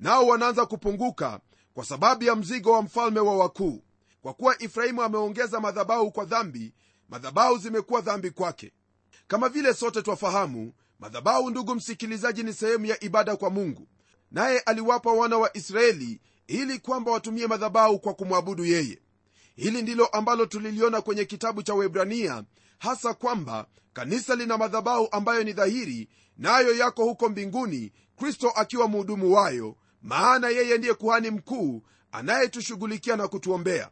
nao 0.00 0.26
wanaanza 0.26 0.66
kupunguka 0.66 1.40
kwa 1.74 1.84
sababu 1.84 2.24
ya 2.24 2.36
mzigo 2.36 2.72
wa 2.72 2.82
mfalme 2.82 3.20
wa 3.20 3.36
wakuu. 3.36 3.82
Kwa 4.22 4.34
kuwa 4.34 4.62
efraimu 4.62 5.02
ameongeza 5.02 5.60
madhabahu 5.60 6.10
kwa 6.12 6.24
dhambi 6.24 6.72
madhabahu 7.08 7.58
zimekuwa 7.58 8.00
dhambi 8.00 8.30
kwake. 8.30 8.72
Kama 9.28 9.48
vile 9.48 9.74
sote 9.74 10.02
twafahamu 10.02 10.72
madhabahu 10.98 11.50
ndugu 11.50 11.74
msikilizaji 11.74 12.42
ni 12.42 12.52
sehemu 12.52 12.86
ya 12.86 13.04
ibada 13.04 13.36
kwa 13.36 13.50
mungu. 13.50 13.88
Naye 14.30 14.58
aliwapa 14.60 15.12
wana 15.12 15.38
wa 15.38 15.56
israeli 15.56 16.20
ili 16.46 16.78
kwamba 16.78 17.10
watumie 17.12 17.46
madhabahu 17.46 17.98
kwa 17.98 18.14
kumwabudu 18.14 18.64
yeye. 18.64 18.98
Hili 19.56 19.82
ndilo 19.82 20.06
ambalo 20.06 20.46
tuliliona 20.46 21.00
kwenye 21.00 21.24
kitabu 21.24 21.62
cha 21.62 21.74
webrania 21.74 22.44
hasa 22.80 23.14
kwamba 23.14 23.66
kanisa 23.92 24.34
lina 24.34 24.58
madhabahu 24.58 25.08
ambayo 25.12 25.44
ni 25.44 25.52
dhahiri 25.52 26.08
nayo 26.36 26.72
na 26.74 26.84
yako 26.84 27.04
huko 27.04 27.28
mbinguni 27.28 27.92
kristo 28.16 28.50
akiwa 28.50 28.88
mhudumu 28.88 29.32
wayo 29.32 29.76
maana 30.02 30.48
yeye 30.48 30.78
ndiye 30.78 30.94
kuhani 30.94 31.30
mkuu 31.30 31.82
anayetushughulikia 32.12 33.16
na 33.16 33.28
kutuombea. 33.28 33.90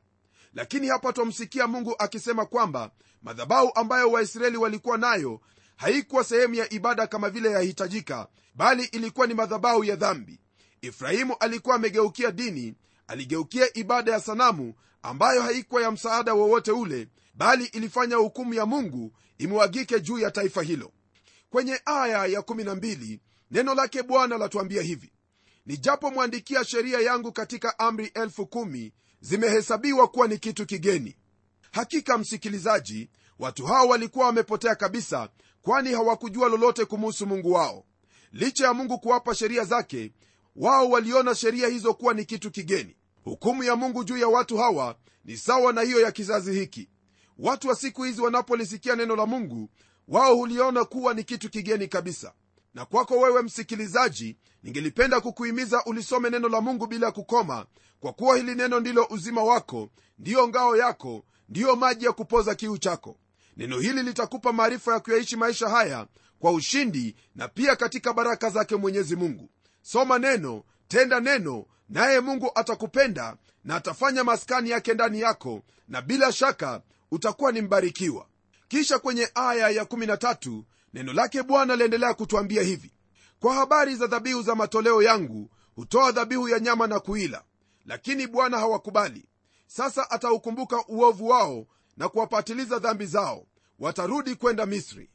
Lakini 0.54 0.88
hapa 0.88 1.12
twamsikia 1.12 1.66
mungu 1.66 1.94
akisema 1.98 2.46
kwamba 2.46 2.90
madhabahu 3.22 3.70
ambayo 3.74 4.10
waisraeli 4.10 4.56
walikuwa 4.56 4.98
nayo 4.98 5.40
haikuwa 5.76 6.24
sehemu 6.24 6.54
ya 6.54 6.72
ibada 6.72 7.06
kama 7.06 7.30
vile 7.30 7.50
yahitajika 7.50 8.28
bali 8.54 8.84
ilikuwa 8.84 9.26
ni 9.26 9.34
madhabahu 9.34 9.84
ya 9.84 9.96
dhambi. 9.96 10.40
Efrahimu 10.82 11.36
alikuwa 11.40 11.76
amegeukia 11.76 12.30
dini 12.30 12.74
aligeukia 13.06 13.76
ibada 13.78 14.12
ya 14.12 14.20
sanamu 14.20 14.74
ambayo 15.02 15.42
haikuwa 15.42 15.82
ya 15.82 15.90
msaada 15.90 16.34
wowote 16.34 16.72
ule 16.72 17.08
bali 17.38 17.64
ilifanya 17.64 18.16
hukumu 18.16 18.54
ya 18.54 18.66
mungu 18.66 19.12
imwagike 19.38 20.00
juu 20.00 20.18
ya 20.18 20.30
taifa 20.30 20.62
hilo. 20.62 20.92
Kwenye 21.50 21.80
aya 21.84 22.26
ya 22.26 22.40
12 22.40 23.18
neno 23.50 23.74
lake 23.74 24.02
bwana 24.02 24.38
latuambia 24.38 24.82
hivi 24.82 25.12
nijapomwandikia 25.66 26.64
sheria 26.64 27.00
yangu 27.00 27.32
katika 27.32 27.78
amri 27.78 28.06
elfu 28.14 28.46
kumi 28.46 28.92
zimehesabiwa 29.20 30.08
kuwa 30.08 30.28
ni 30.28 30.38
kitu 30.38 30.66
kigeni. 30.66 31.16
Hakika 31.72 32.18
msikilizaji 32.18 33.10
watu 33.38 33.66
hao 33.66 33.88
walikuwa 33.88 34.26
wamepotea 34.26 34.74
kabisa 34.74 35.28
kwani 35.62 35.92
hawakujua 35.92 36.48
lolote 36.48 36.84
kumuhusu 36.84 37.26
mungu 37.26 37.52
wao. 37.52 37.84
Licha 38.32 38.64
ya 38.66 38.74
mungu 38.74 38.98
kuwapa 38.98 39.34
sheria 39.34 39.64
zake 39.64 40.12
wao 40.56 40.90
waliona 40.90 41.34
sheria 41.34 41.68
hizo 41.68 41.94
kuwa 41.94 42.14
ni 42.14 42.24
kitu 42.24 42.50
kigeni. 42.50 42.96
Hukumu 43.24 43.64
ya 43.64 43.76
mungu 43.76 44.04
juu 44.04 44.16
ya 44.18 44.28
watu 44.28 44.56
hawa 44.56 44.96
ni 45.24 45.36
sawa 45.36 45.72
na 45.72 45.82
hiyo 45.82 46.00
ya 46.00 46.12
kizazi 46.12 46.52
hiki 46.52 46.88
watu 47.38 47.68
wa 47.68 47.74
siku 47.74 48.02
hizi 48.02 48.20
wanapolisikia 48.20 48.96
neno 48.96 49.16
la 49.16 49.26
mungu 49.26 49.70
wao 50.08 50.34
huliona 50.36 50.84
kuwa 50.84 51.14
ni 51.14 51.24
kitu 51.24 51.50
kigeni 51.50 51.88
kabisa. 51.88 52.32
Na 52.74 52.84
kwako 52.84 53.18
wewe 53.18 53.42
msikilizaji 53.42 54.36
ningelipenda 54.62 55.20
kukuhimiza 55.20 55.84
ulisome 55.84 56.30
neno 56.30 56.48
la 56.48 56.60
mungu 56.60 56.86
bila 56.86 57.10
kukoma 57.12 57.66
kwa 58.00 58.12
kuwa 58.12 58.36
hili 58.36 58.54
neno 58.54 58.80
ndilo 58.80 59.06
uzima 59.10 59.42
wako 59.44 59.90
ndiyo 60.18 60.48
ngao 60.48 60.76
yako 60.76 61.24
ndiyo 61.48 61.76
maji 61.76 62.04
ya 62.04 62.12
kupoza 62.12 62.54
kiu 62.54 62.78
chako. 62.78 63.16
Neno 63.56 63.78
hili 63.78 64.02
litakupa 64.02 64.52
maarifa 64.52 64.92
ya 64.92 65.00
kuyaishi 65.00 65.36
maisha 65.36 65.68
haya 65.68 66.06
kwa 66.38 66.52
ushindi 66.52 67.16
na 67.34 67.48
pia 67.48 67.76
katika 67.76 68.12
baraka 68.12 68.50
zake 68.50 68.76
mwenyezi 68.76 69.16
mungu. 69.16 69.50
Soma 69.82 70.18
neno 70.18 70.62
tenda 70.88 71.20
neno 71.20 71.64
naye 71.88 72.20
mungu 72.20 72.50
atakupenda 72.54 73.36
na 73.64 73.76
atafanya 73.76 74.24
maskani 74.24 74.70
yake 74.70 74.94
ndani 74.94 75.20
yako 75.20 75.62
na 75.88 76.02
bila 76.02 76.32
shaka 76.32 76.82
utakuwa 77.10 77.52
ni 77.52 77.60
mbarikiwa. 77.62 78.26
Kisha 78.68 78.98
kwenye 78.98 79.28
aya 79.34 79.70
ya 79.70 79.84
13 79.84 80.62
neno 80.94 81.12
lake 81.12 81.42
bwana 81.42 81.76
liendelea 81.76 82.14
kutwambia 82.14 82.62
hivi. 82.62 82.92
Kwa 83.40 83.54
habari 83.54 83.96
za 83.96 84.06
dhabihu 84.06 84.42
za 84.42 84.54
matoleo 84.54 85.02
yangu 85.02 85.50
hutoa 85.74 86.12
dhabihu 86.12 86.48
ya 86.48 86.60
nyama 86.60 86.86
na 86.86 87.00
kuila 87.00 87.44
lakini 87.86 88.26
bwana 88.26 88.58
hawakubali. 88.58 89.28
Sasa 89.66 90.10
ataukumbuka 90.10 90.84
uovu 90.88 91.28
wao 91.28 91.66
na 91.96 92.08
kuwapatiliza 92.08 92.78
dhambi 92.78 93.06
zao. 93.06 93.46
Watarudi 93.78 94.34
kwenda 94.34 94.66
misri. 94.66 95.10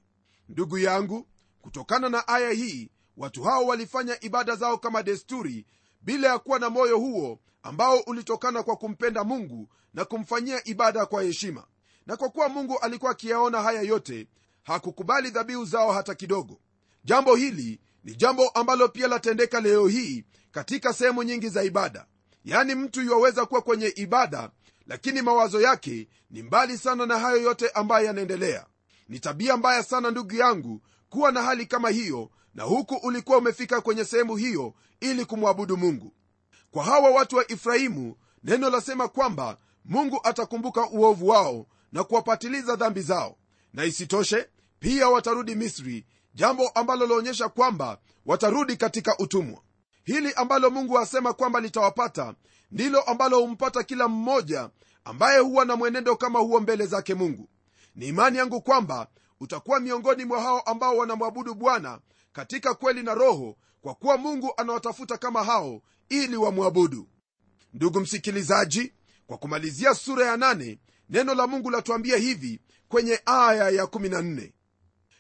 Ndugu 0.50 0.78
yangu 0.78 1.28
kutokana 1.62 2.10
na 2.10 2.28
aya 2.28 2.50
hii 2.52 2.92
watu 3.18 3.44
hao 3.44 3.66
walifanya 3.66 4.24
ibada 4.24 4.56
zao 4.56 4.78
kama 4.78 5.04
desturi 5.04 5.66
bila 6.02 6.28
ya 6.28 6.40
kuwa 6.40 6.60
na 6.60 6.70
moyo 6.70 6.98
huo 6.98 7.40
ambao 7.64 8.00
ulitokana 8.00 8.64
kwa 8.64 8.76
kumpenda 8.76 9.24
mungu 9.24 9.70
na 9.94 10.06
kumfanyia 10.06 10.68
ibada 10.68 11.06
kwa 11.06 11.24
heshima 11.24 11.68
na 12.06 12.18
kwa 12.18 12.30
kuwa 12.30 12.50
mungu 12.50 12.80
alikuwa 12.80 13.12
akiyaona 13.12 13.62
haya 13.62 13.82
yote 13.82 14.28
hakukubali 14.64 15.30
dhabihu 15.30 15.66
zao 15.66 15.92
hata 15.92 16.16
kidogo. 16.16 16.60
Jambo 17.04 17.36
hili 17.36 17.80
ni 18.04 18.16
jambo 18.16 18.50
ambalo 18.50 18.88
pia 18.88 19.08
latendeka 19.08 19.60
leo 19.62 19.88
hii 19.88 20.26
katika 20.52 20.94
sehemu 20.94 21.24
nyingi 21.24 21.50
za 21.50 21.64
ibada. 21.64 22.06
Yaani 22.46 22.76
mtu 22.76 23.02
yuwaweza 23.02 23.46
kuwa 23.46 23.62
kwenye 23.62 23.88
ibada 23.96 24.50
lakini 24.88 25.22
mawazo 25.22 25.62
yake 25.62 26.08
ni 26.30 26.44
mbali 26.44 26.78
sana 26.78 27.06
na 27.06 27.20
hayo 27.20 27.38
yote 27.42 27.70
ambayo 27.70 28.06
yanaendelea. 28.06 28.66
Ni 29.10 29.20
tabia 29.20 29.58
mbaya 29.58 29.84
sana 29.84 30.12
ndugu 30.12 30.36
yangu 30.36 30.82
kuwa 31.10 31.32
na 31.32 31.42
hali 31.42 31.66
kama 31.66 31.90
hiyo 31.90 32.30
na 32.56 32.64
huku 32.64 32.96
ulikuwa 32.96 33.38
umefika 33.38 33.82
kwenye 33.82 34.06
sehemu 34.06 34.36
hiyo 34.36 34.74
ili 35.00 35.26
kumwabudu 35.26 35.78
mungu. 35.78 36.14
Kwa 36.72 36.84
hawa 36.84 37.10
watu 37.10 37.36
wa 37.36 37.52
efraimu 37.52 38.16
neno 38.44 38.70
lasema 38.70 39.08
kwamba 39.08 39.58
mungu 39.86 40.20
atakumbuka 40.24 40.90
uovu 40.90 41.28
wao 41.28 41.68
na 41.94 42.04
kuwapatiliza 42.04 42.76
dhambi 42.76 43.02
zao. 43.02 43.38
Na 43.74 43.86
isitoshe 43.86 44.50
pia 44.80 45.10
watarudi 45.10 45.56
misri 45.56 46.06
jambo 46.34 46.68
ambalo 46.70 47.08
laonyesha 47.08 47.50
kwamba 47.50 47.98
watarudi 48.26 48.78
katika 48.78 49.18
utumwa. 49.18 49.62
Hili 50.04 50.34
ambalo 50.34 50.70
mungu 50.70 51.00
asema 51.00 51.34
kwamba 51.34 51.60
litawapata 51.60 52.36
ndilo 52.72 53.02
ambalo 53.02 53.40
humpata 53.40 53.84
kila 53.84 54.08
mmoja 54.08 54.70
ambaye 55.06 55.40
huwa 55.40 55.66
na 55.66 55.76
mwenendo 55.76 56.16
kama 56.16 56.40
huo 56.40 56.60
mbele 56.60 56.86
zake 56.86 57.14
mungu. 57.16 57.50
Ni 57.96 58.08
imani 58.08 58.38
yangu 58.38 58.62
kwamba 58.62 59.08
utakuwa 59.40 59.80
miongoni 59.80 60.26
mwa 60.26 60.42
hao 60.42 60.60
ambao 60.60 60.98
wanamwabudu 60.98 61.54
bwana 61.56 62.00
katika 62.34 62.74
kweli 62.74 63.04
na 63.04 63.14
roho 63.14 63.56
kwa 63.82 63.96
kuwa 63.96 64.18
mungu 64.18 64.54
anawatafuta 64.58 65.18
kama 65.18 65.44
hao 65.44 65.82
ili 66.10 66.36
wamwabudu. 66.36 67.08
Ndugu 67.74 68.00
msikilizaji 68.00 68.94
kwa 69.28 69.38
kumalizia 69.38 69.96
sura 69.96 70.26
ya 70.26 70.38
nane, 70.38 70.80
neno 71.10 71.34
la 71.36 71.48
mungu 71.48 71.70
latuambia 71.70 72.18
hivi 72.18 72.60
kwenye 72.88 73.22
aya 73.26 73.70
ya 73.70 73.84
14 73.84 74.52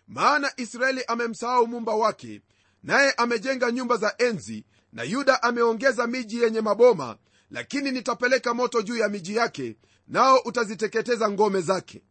maana 0.07 0.51
israeli 0.57 1.03
amemsahau 1.07 1.67
mumba 1.67 1.95
wake 1.95 2.41
naye 2.83 3.11
amejenga 3.11 3.71
nyumba 3.71 3.97
za 3.97 4.15
enzi 4.17 4.65
na 4.93 5.03
yuda 5.03 5.43
ameongeza 5.43 6.07
miji 6.07 6.41
yenye 6.41 6.61
maboma 6.61 7.17
lakini 7.51 7.91
nitapeleka 7.91 8.53
moto 8.53 8.81
juu 8.81 8.97
ya 8.97 9.09
miji 9.09 9.35
yake 9.35 9.75
nao 10.07 10.39
utaziteketeza 10.45 11.29
ngome 11.31 11.61
zake. 11.61 12.01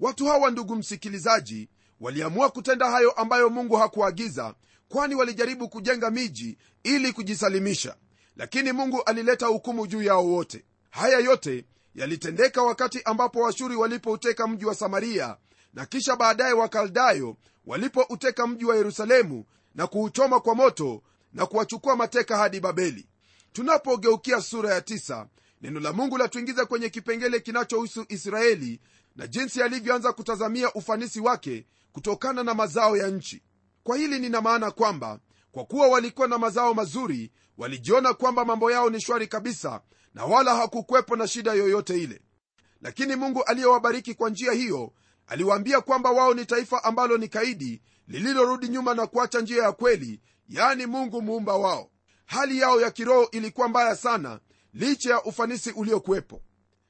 Watu 0.00 0.26
hawa 0.26 0.50
ndugu 0.50 0.76
msikilizaji 0.76 1.68
waliamua 2.00 2.50
kutenda 2.50 2.90
hayo 2.90 3.10
ambayo 3.10 3.50
mungu 3.50 3.76
hakuagiza 3.76 4.54
kwani 4.88 5.14
walijaribu 5.14 5.68
kujenga 5.68 6.10
miji 6.10 6.58
ili 6.82 7.12
kujisalimisha. 7.12 7.96
Lakini 8.36 8.72
mungu 8.72 9.02
alileta 9.02 9.46
hukumu 9.46 9.86
juu 9.86 10.02
yao 10.02 10.26
wote. 10.26 10.64
Haya 10.90 11.18
yote 11.18 11.64
yalitendeka 11.94 12.62
wakati 12.62 13.02
ambapo 13.04 13.40
washuri 13.40 13.76
walipouteka 13.76 14.46
mji 14.46 14.64
wa 14.64 14.74
samaria 14.74 15.36
na 15.74 15.86
kisha 15.86 16.16
baadaye 16.16 16.52
wakaldayo 16.52 17.36
walipouteka 17.66 18.46
mji 18.46 18.64
wa 18.64 18.76
yerusalemu 18.76 19.44
na 19.74 19.86
kuuchoma 19.86 20.40
kwa 20.40 20.54
moto 20.54 21.02
na 21.32 21.46
kuwachukua 21.46 21.96
mateka 21.96 22.36
hadi 22.36 22.60
babeli. 22.60 23.06
Tunapogeukia 23.52 24.40
sura 24.40 24.74
ya 24.74 24.80
tisa, 24.80 25.28
neno 25.62 25.80
la 25.80 25.92
mungu 25.92 26.18
latuingiza 26.18 26.66
kwenye 26.66 26.88
kipengele 26.88 27.40
kinachohusu 27.40 28.04
israeli 28.08 28.80
na 29.16 29.26
jinsi 29.26 29.62
alivyoanza 29.62 30.12
kutazamia 30.12 30.72
ufanisi 30.74 31.20
wake 31.20 31.66
kutokana 31.92 32.42
na 32.44 32.54
mazao 32.54 32.96
ya 32.96 33.08
nchi. 33.08 33.42
Kwa 33.84 33.96
hili 33.96 34.18
nina 34.18 34.40
maana 34.40 34.70
kwamba 34.70 35.18
kwa 35.52 35.64
kuwa 35.64 35.88
walikuwa 35.88 36.28
na 36.28 36.38
mazao 36.38 36.74
mazuri 36.74 37.32
walijiona 37.58 38.14
kwamba 38.14 38.44
mambo 38.44 38.70
yao 38.70 38.90
ni 38.90 39.00
shwari 39.00 39.26
kabisa 39.26 39.80
na 40.14 40.24
wala 40.24 40.54
hakukwepo 40.54 41.16
na 41.16 41.28
shida 41.28 41.52
yoyote 41.52 42.02
ile. 42.02 42.20
Lakini 42.80 43.16
mungu 43.16 43.42
aliyewabariki 43.42 44.14
kwa 44.14 44.30
njia 44.30 44.52
hiyo 44.52 44.92
aliwaambia 45.26 45.80
kwamba 45.80 46.10
wao 46.10 46.34
ni 46.34 46.46
taifa 46.46 46.84
ambalo 46.84 47.18
ni 47.18 47.28
kaidi 47.28 47.82
lililorudi 48.08 48.68
nyuma 48.68 48.94
na 48.94 49.06
kuacha 49.06 49.40
njia 49.40 49.62
ya 49.62 49.72
kweli 49.72 50.20
yaani 50.48 50.86
mungu 50.86 51.22
muumba 51.22 51.54
wao. 51.56 51.90
Hali 52.26 52.58
yao 52.58 52.80
ya 52.80 52.90
kiroho 52.90 53.28
ilikuwa 53.32 53.68
mbaya 53.68 53.96
sana 53.96 54.40
licha 54.74 55.10
ya 55.10 55.22
ufanisi 55.22 55.70
uliokuwepo. 55.70 56.42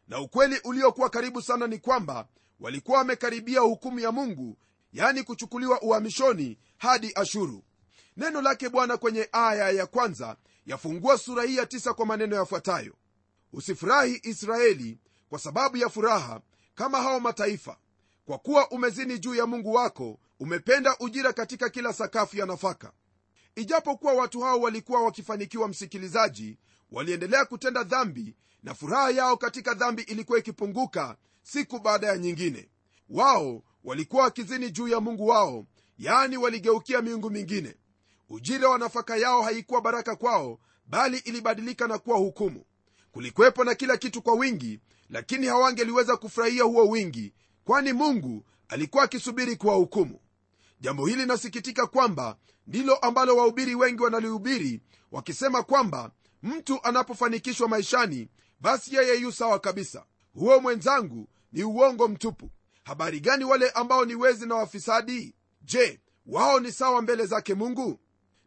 Na 0.08 0.20
ukweli 0.20 0.60
uliokuwa 0.64 1.10
karibu 1.10 1.42
sana 1.42 1.66
ni 1.66 1.78
kwamba 1.78 2.28
walikuwa 2.60 2.98
wamekaribia 2.98 3.60
hukumu 3.60 3.98
ya 4.00 4.12
mungu 4.12 4.58
yani 4.92 5.22
kuchukuliwa 5.22 5.82
uhamishoni 5.82 6.58
hadi 6.78 7.12
ashuru 7.14 7.64
neno 8.16 8.42
lake 8.42 8.68
bwana 8.68 8.96
kwenye 8.96 9.28
aya 9.32 9.70
ya 9.70 9.86
kwanza 9.86 10.36
yafungua 10.66 11.18
sura 11.18 11.42
hii 11.44 11.56
ya 11.56 11.66
tisa 11.66 11.94
kwa 11.94 12.06
maneno 12.06 12.36
yafuatayo. 12.36 12.94
Usifurahi 13.52 14.20
israeli 14.22 14.98
kwa 15.28 15.38
sababu 15.38 15.76
ya 15.76 15.88
furaha 15.88 16.40
kama 16.74 17.02
hao 17.02 17.20
mataifa 17.20 17.76
kwa 18.24 18.38
kuwa 18.38 18.70
umezini 18.70 19.18
juu 19.18 19.34
ya 19.34 19.46
mungu 19.46 19.72
wako 19.74 20.18
umependa 20.40 20.96
ujira 21.00 21.32
katika 21.32 21.68
kila 21.68 21.92
sakafu 21.92 22.36
ya 22.36 22.46
nafaka. 22.46 22.92
Ijapokuwa 23.54 24.12
watu 24.12 24.40
hao 24.40 24.60
walikuwa 24.60 25.02
wakifanikiwa 25.02 25.68
msikilizaji 25.68 26.58
waliendelea 26.90 27.44
kutenda 27.44 27.82
dhambi 27.82 28.36
na 28.62 28.74
furaha 28.74 29.10
yao 29.10 29.36
katika 29.36 29.74
dhambi 29.74 30.02
ilikuwa 30.02 30.38
ikipunguka 30.38 31.16
siku 31.42 31.78
baada 31.78 32.06
ya 32.06 32.18
nyingine. 32.18 32.68
Wao 33.08 33.62
walikuwa 33.84 34.22
wakizini 34.24 34.70
juu 34.70 34.88
ya 34.88 35.00
mungu 35.00 35.26
wao 35.26 35.66
yaani 35.98 36.36
waligeukia 36.36 37.02
miungu 37.02 37.30
mingine 37.30 37.76
ujira 38.30 38.68
wa 38.68 38.78
nafaka 38.78 39.16
yao 39.16 39.42
haikuwa 39.42 39.80
baraka 39.80 40.16
kwao 40.16 40.58
bali 40.86 41.18
ilibadilika 41.18 41.88
na 41.88 41.98
kuwa 41.98 42.18
hukumu. 42.18 42.64
Kulikwepo 43.12 43.64
na 43.64 43.74
kila 43.74 43.96
kitu 43.96 44.22
kwa 44.22 44.34
wingi 44.34 44.80
lakini 45.10 45.46
hawangeliweza 45.46 46.16
kufurahia 46.16 46.62
huo 46.64 46.88
wingi 46.88 47.32
kwani 47.64 47.92
mungu 47.92 48.44
alikuwa 48.68 49.04
akisubiri 49.04 49.56
kuwahukumu 49.56 50.20
jambo 50.80 51.06
hili 51.06 51.20
linasikitika 51.20 51.86
kwamba 51.86 52.36
ndilo 52.66 52.96
ambalo 52.96 53.36
wahubiri 53.36 53.74
wengi 53.74 54.02
wanalihubiri 54.02 54.80
wakisema 55.12 55.62
kwamba 55.62 56.10
mtu 56.42 56.82
anapofanikishwa 56.82 57.68
maishani 57.68 58.28
basi 58.60 58.94
yeye 58.96 59.20
yu 59.20 59.32
sawa 59.32 59.58
kabisa. 59.58 60.04
Huo 60.34 60.60
mwenzangu 60.60 61.28
ni 61.52 61.64
uongo 61.64 62.08
mtupu. 62.08 62.50
Habari 62.84 63.20
gani 63.20 63.44
wale 63.44 63.70
ambao 63.70 64.04
ni 64.04 64.14
wezi 64.14 64.46
na 64.46 64.54
wafisadi? 64.54 65.34
Je 65.62 66.00
wao 66.26 66.60
ni 66.60 66.72
sawa 66.72 67.02
mbele 67.02 67.26
zake 67.26 67.54
mungu 67.54 68.00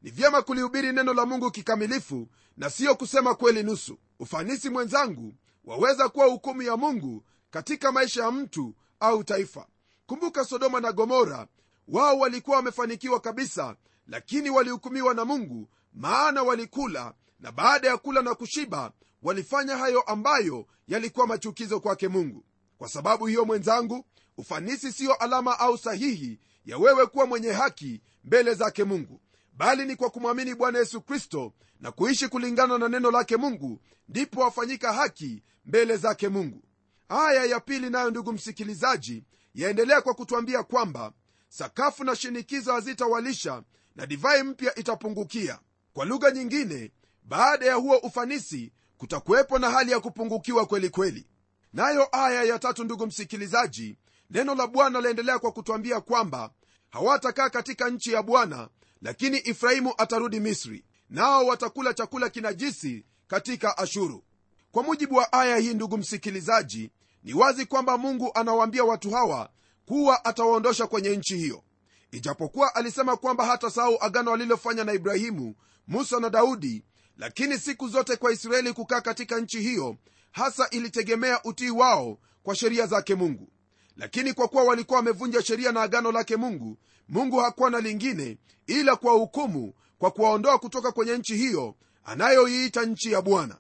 ni 0.04 0.12
vyema 0.12 0.42
kulihubiri 0.42 0.92
neno 0.94 1.14
la 1.14 1.26
mungu 1.26 1.52
kikamilifu 1.52 2.28
na 2.58 2.70
siyo 2.70 2.96
kusema 2.96 3.36
kweli 3.36 3.64
nusu. 3.64 3.98
Ufanisi 4.20 4.70
mwenzangu 4.70 5.34
waweza 5.66 6.10
kuwa 6.10 6.26
hukumu 6.26 6.62
ya 6.62 6.78
mungu 6.78 7.24
katika 7.52 7.92
maisha 7.92 8.24
ya 8.24 8.32
mtu 8.32 8.76
au 9.00 9.24
taifa. 9.24 9.68
Kumbuka 10.06 10.46
sodoma 10.46 10.80
na 10.80 10.92
gomora 10.92 11.48
wao 11.88 12.20
walikuwa 12.20 12.58
wamefanikiwa 12.58 13.20
kabisa 13.20 13.76
lakini 14.08 14.50
walihukumiwa 14.50 15.14
na 15.14 15.26
mungu 15.26 15.70
maana 15.94 16.44
walikula 16.44 17.14
na 17.40 17.52
baada 17.52 17.88
ya 17.88 17.98
kula 17.98 18.22
na 18.22 18.36
kushiba 18.36 18.92
walifanya 19.22 19.78
hayo 19.78 20.02
ambayo 20.02 20.66
yalikuwa 20.88 21.28
machukizo 21.28 21.80
kwake 21.80 22.08
mungu. 22.08 22.46
Kwa 22.78 22.90
sababu 22.90 23.26
hiyo 23.26 23.46
mwenzangu 23.46 24.06
ufanisi 24.38 24.92
siyo 24.92 25.14
alama 25.14 25.60
au 25.60 25.78
sahihi 25.78 26.40
ya 26.66 26.78
wewe 26.78 27.06
kuwa 27.06 27.26
mwenye 27.26 27.52
haki 27.52 28.02
mbele 28.24 28.54
zake 28.54 28.84
mungu 28.84 29.22
bali 29.54 29.86
ni 29.86 29.96
kwa 29.96 30.10
kumwamini 30.10 30.56
bwana 30.56 30.80
yesu 30.80 31.02
kristo 31.02 31.54
na 31.80 31.92
kuishi 31.92 32.28
kulingana 32.28 32.78
na 32.78 32.88
neno 32.90 33.12
lake 33.12 33.38
mungu 33.38 33.82
ndipo 34.10 34.42
wafanyika 34.42 34.94
haki 34.94 35.44
mbele 35.66 35.98
zake 35.98 36.30
mungu. 36.30 36.64
Aya 37.10 37.46
ya 37.46 37.60
pili 37.60 37.90
nayo 37.90 38.10
ndugu 38.12 38.34
msikilizaji 38.34 39.24
yaendelea 39.56 40.02
kwa 40.02 40.14
kutwambia 40.14 40.64
kwamba 40.64 41.14
sakafu 41.48 42.04
na 42.04 42.16
shinikizo 42.16 42.74
hazitawalisha 42.74 43.64
na 43.96 44.06
divai 44.06 44.44
mpya 44.44 44.76
itapungukia. 44.76 45.60
Kwa 45.94 46.06
lugha 46.06 46.32
nyingine 46.32 46.92
baada 47.24 47.66
ya 47.66 47.76
huo 47.76 47.98
ufanisi 47.98 48.74
kutakuwepo 48.98 49.60
na 49.60 49.70
hali 49.70 49.92
ya 49.92 50.00
kupungukiwa 50.00 50.66
kweli 50.66 50.90
kweli. 50.90 51.28
Nayo 51.74 52.08
aya 52.12 52.44
ya 52.44 52.60
tatu 52.60 52.84
ndugu 52.84 53.06
msikilizaji 53.08 53.98
neno 54.30 54.56
la 54.56 54.68
bwana 54.68 55.02
laendelea 55.02 55.40
kwa 55.40 55.52
kutwambia 55.52 56.02
kwamba 56.02 56.52
hawatakaa 56.90 57.50
katika 57.50 57.90
nchi 57.90 58.12
ya 58.12 58.24
bwana 58.24 58.70
lakini 59.04 59.38
ifrahimu 59.38 59.94
atarudi 59.98 60.40
misri 60.40 60.86
nao 61.10 61.46
watakula 61.46 61.94
chakula 61.94 62.30
kinajisi 62.30 63.06
katika 63.28 63.78
ashuru. 63.78 64.24
Kwa 64.72 64.84
mujibu 64.84 65.16
wa 65.16 65.34
aya 65.34 65.58
hii 65.58 65.74
ndugu 65.74 65.98
msikilizaji 65.98 66.92
ni 67.24 67.34
wazi 67.34 67.66
kwamba 67.66 67.98
mungu 67.98 68.32
anawaambia 68.36 68.84
watu 68.84 69.12
hawa 69.12 69.50
kuwa 69.86 70.26
atawaondosha 70.26 70.88
kwenye 70.88 71.18
nchi 71.18 71.38
hiyo. 71.38 71.64
Ijapokuwa 72.12 72.76
alisema 72.76 73.18
kwamba 73.18 73.46
hata 73.46 73.70
sahau 73.70 73.98
agano 74.02 74.34
alilofanya 74.34 74.84
na 74.84 74.94
ibrahimu 74.94 75.56
musa 75.88 76.20
na 76.20 76.30
daudi 76.30 76.84
lakini 77.18 77.58
siku 77.60 77.88
zote 77.88 78.16
kwa 78.16 78.32
israeli 78.32 78.74
kukaa 78.74 79.02
katika 79.02 79.40
nchi 79.40 79.60
hiyo 79.62 79.98
hasa 80.32 80.70
ilitegemea 80.70 81.44
utii 81.44 81.70
wao 81.70 82.18
kwa 82.44 82.56
sheria 82.56 82.88
zake 82.88 83.16
mungu 83.16 83.50
lakini 83.98 84.34
kwa 84.34 84.48
kuwa 84.48 84.64
walikuwa 84.64 84.98
wamevunja 85.00 85.42
sheria 85.42 85.72
na 85.72 85.82
agano 85.82 86.12
lake 86.12 86.36
mungu 86.36 86.78
mungu 87.10 87.38
hakuwa 87.38 87.70
na 87.70 87.80
lingine 87.80 88.38
ila 88.68 88.96
kuwahukumu 88.96 89.74
kwa 89.98 90.12
kuwaondoa 90.12 90.60
kutoka 90.60 90.92
kwenye 90.92 91.18
nchi 91.18 91.36
hiyo 91.38 91.76
anayoiita 92.04 92.86
nchi 92.86 93.12
ya 93.12 93.22
bwana. 93.22 93.58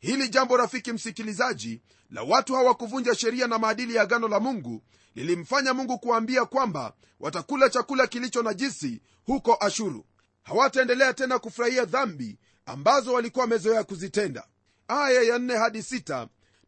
Hili 0.00 0.28
jambo 0.28 0.56
rafiki 0.56 0.92
msikilizaji 0.92 1.82
la 2.10 2.22
watu 2.22 2.54
hawa 2.54 2.74
kuvunja 2.74 3.14
sheria 3.14 3.46
na 3.46 3.58
maadili 3.58 3.94
ya 3.94 4.02
agano 4.02 4.28
la 4.28 4.40
mungu 4.40 4.82
lilimfanya 5.14 5.74
mungu 5.74 5.98
kuwaambia 5.98 6.44
kwamba 6.44 6.94
watakula 7.20 7.70
chakula 7.70 8.06
kilicho 8.06 8.42
najisi 8.42 9.00
huko 9.24 9.56
ashuru. 9.60 10.04
Hawataendelea 10.42 11.14
tena 11.14 11.38
kufurahia 11.38 11.84
dhambi 11.84 12.38
ambazo 12.66 13.12
walikuwa 13.12 13.42
wamezoea 13.44 13.84
kuzitenda. 13.84 14.46
Aya 14.88 15.22
ya 15.22 15.58
hadi 15.58 15.84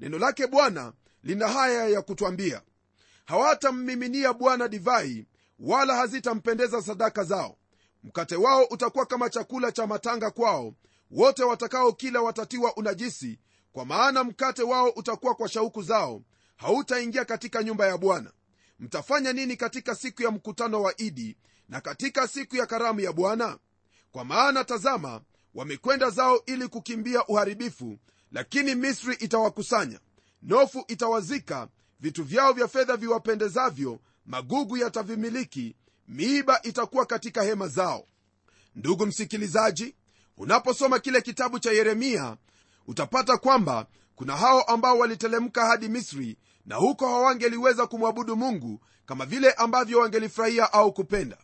neno 0.00 0.18
lake 0.18 0.46
bwana 0.46 0.92
lina 1.22 1.48
haya 1.48 1.88
ya 1.88 2.02
kutwambia 2.02 2.62
hawatammiminia 3.24 4.32
bwana 4.32 4.68
divai 4.68 5.26
wala 5.58 5.96
hazitampendeza 5.96 6.82
sadaka 6.82 7.24
zao. 7.24 7.56
Mkate 8.04 8.36
wao 8.36 8.64
utakuwa 8.64 9.06
kama 9.06 9.30
chakula 9.30 9.72
cha 9.72 9.86
matanga 9.86 10.30
kwao. 10.30 10.74
Wote 11.10 11.42
watakao 11.44 11.92
kila 11.92 12.20
watatiwa 12.22 12.76
unajisi 12.76 13.38
kwa 13.72 13.84
maana 13.84 14.24
mkate 14.24 14.62
wao 14.62 14.88
utakuwa 14.88 15.34
kwa 15.34 15.48
shauku 15.48 15.82
zao. 15.82 16.22
Hautaingia 16.56 17.24
katika 17.24 17.62
nyumba 17.62 17.86
ya 17.86 17.98
bwana. 17.98 18.32
Mtafanya 18.78 19.32
nini 19.32 19.56
katika 19.56 19.94
siku 19.94 20.22
ya 20.22 20.30
mkutano 20.30 20.82
wa 20.82 21.00
idi 21.00 21.36
na 21.68 21.80
katika 21.80 22.28
siku 22.28 22.56
ya 22.56 22.66
karamu 22.66 23.00
ya 23.00 23.12
bwana? 23.12 23.58
Kwa 24.12 24.24
maana 24.24 24.64
tazama 24.64 25.20
wamekwenda 25.54 26.10
zao 26.10 26.42
ili 26.46 26.68
kukimbia 26.68 27.26
uharibifu 27.26 27.98
lakini 28.32 28.74
misri 28.74 29.14
itawakusanya. 29.14 30.00
Nofu 30.42 30.84
itawazika 30.88 31.68
vitu 32.04 32.24
vyao 32.24 32.52
vya 32.52 32.68
fedha 32.68 32.96
viwapendezavyo 32.96 34.00
magugu 34.26 34.76
yatavimiliki 34.76 35.76
miiba 36.08 36.62
itakuwa 36.62 37.06
katika 37.06 37.42
hema 37.42 37.68
zao. 37.68 38.06
Ndugu 38.74 39.06
msikilizaji 39.06 39.94
unaposoma 40.36 40.98
kile 40.98 41.20
kitabu 41.20 41.58
cha 41.58 41.72
yeremia 41.72 42.36
utapata 42.86 43.36
kwamba 43.36 43.86
kuna 44.14 44.36
hao 44.36 44.62
ambao 44.62 44.98
walitelemka 44.98 45.66
hadi 45.66 45.88
misri 45.88 46.36
na 46.66 46.76
huko 46.76 47.06
hawangeliweza 47.08 47.86
kumwabudu 47.86 48.36
mungu 48.36 48.80
kama 49.06 49.26
vile 49.26 49.52
ambavyo 49.52 49.98
wangelifurahia 49.98 50.72
au 50.72 50.92
kupenda. 50.92 51.38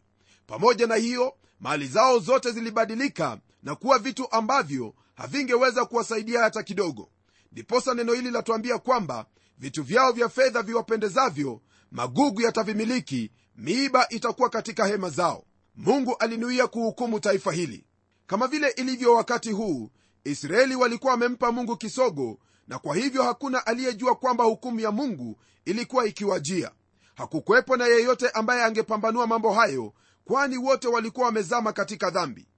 Pamoja 0.47 0.87
na 0.87 0.95
hiyo 0.95 1.35
mali 1.61 1.87
zao 1.87 2.19
zote 2.19 2.51
zilibadilika 2.53 3.39
na 3.63 3.75
kuwa 3.75 3.99
vitu 3.99 4.33
ambavyo 4.33 4.95
havingeweza 5.15 5.85
kuwasaidia 5.85 6.41
hata 6.41 6.63
kidogo. 6.63 7.09
Ndiposa 7.53 7.95
neno 7.95 8.13
hili 8.13 8.31
latuambia 8.31 8.79
kwamba 8.79 9.27
vitu 9.61 9.83
vyao 9.83 10.13
vya 10.13 10.29
fedha 10.29 10.63
viwapendezavyo 10.63 11.61
magugu 11.91 12.41
yatavimiliki 12.43 13.31
miiba 13.57 14.09
itakuwa 14.09 14.49
katika 14.51 14.87
hema 14.87 15.11
zao. 15.11 15.45
Mungu 15.77 16.17
alinuia 16.17 16.67
kuhukumu 16.67 17.21
taifa 17.21 17.53
hili. 17.53 17.85
Kama 18.27 18.47
vile 18.47 18.69
ilivyo 18.69 19.15
wakati 19.15 19.51
huu 19.53 19.91
israeli 20.25 20.75
walikuwa 20.75 21.13
wamempa 21.13 21.53
mungu 21.53 21.77
kisogo 21.77 22.39
na 22.69 22.79
kwa 22.79 22.97
hivyo 22.97 23.23
hakuna 23.23 23.67
aliyejua 23.67 24.15
kwamba 24.15 24.45
hukumu 24.45 24.81
ya 24.81 24.91
mungu 24.91 25.37
ilikuwa 25.65 26.07
ikiwajia. 26.07 26.71
Hakukuwepo 27.15 27.77
na 27.77 27.87
yeyote 27.87 28.29
ambaye 28.31 28.65
angepambanua 28.65 29.27
mambo 29.27 29.53
hayo 29.53 29.93
kwani 30.25 30.57
wote 30.57 30.89
walikuwa 30.89 31.27
wamezama 31.27 31.73
katika 31.73 32.11
dhambi. 32.11 32.49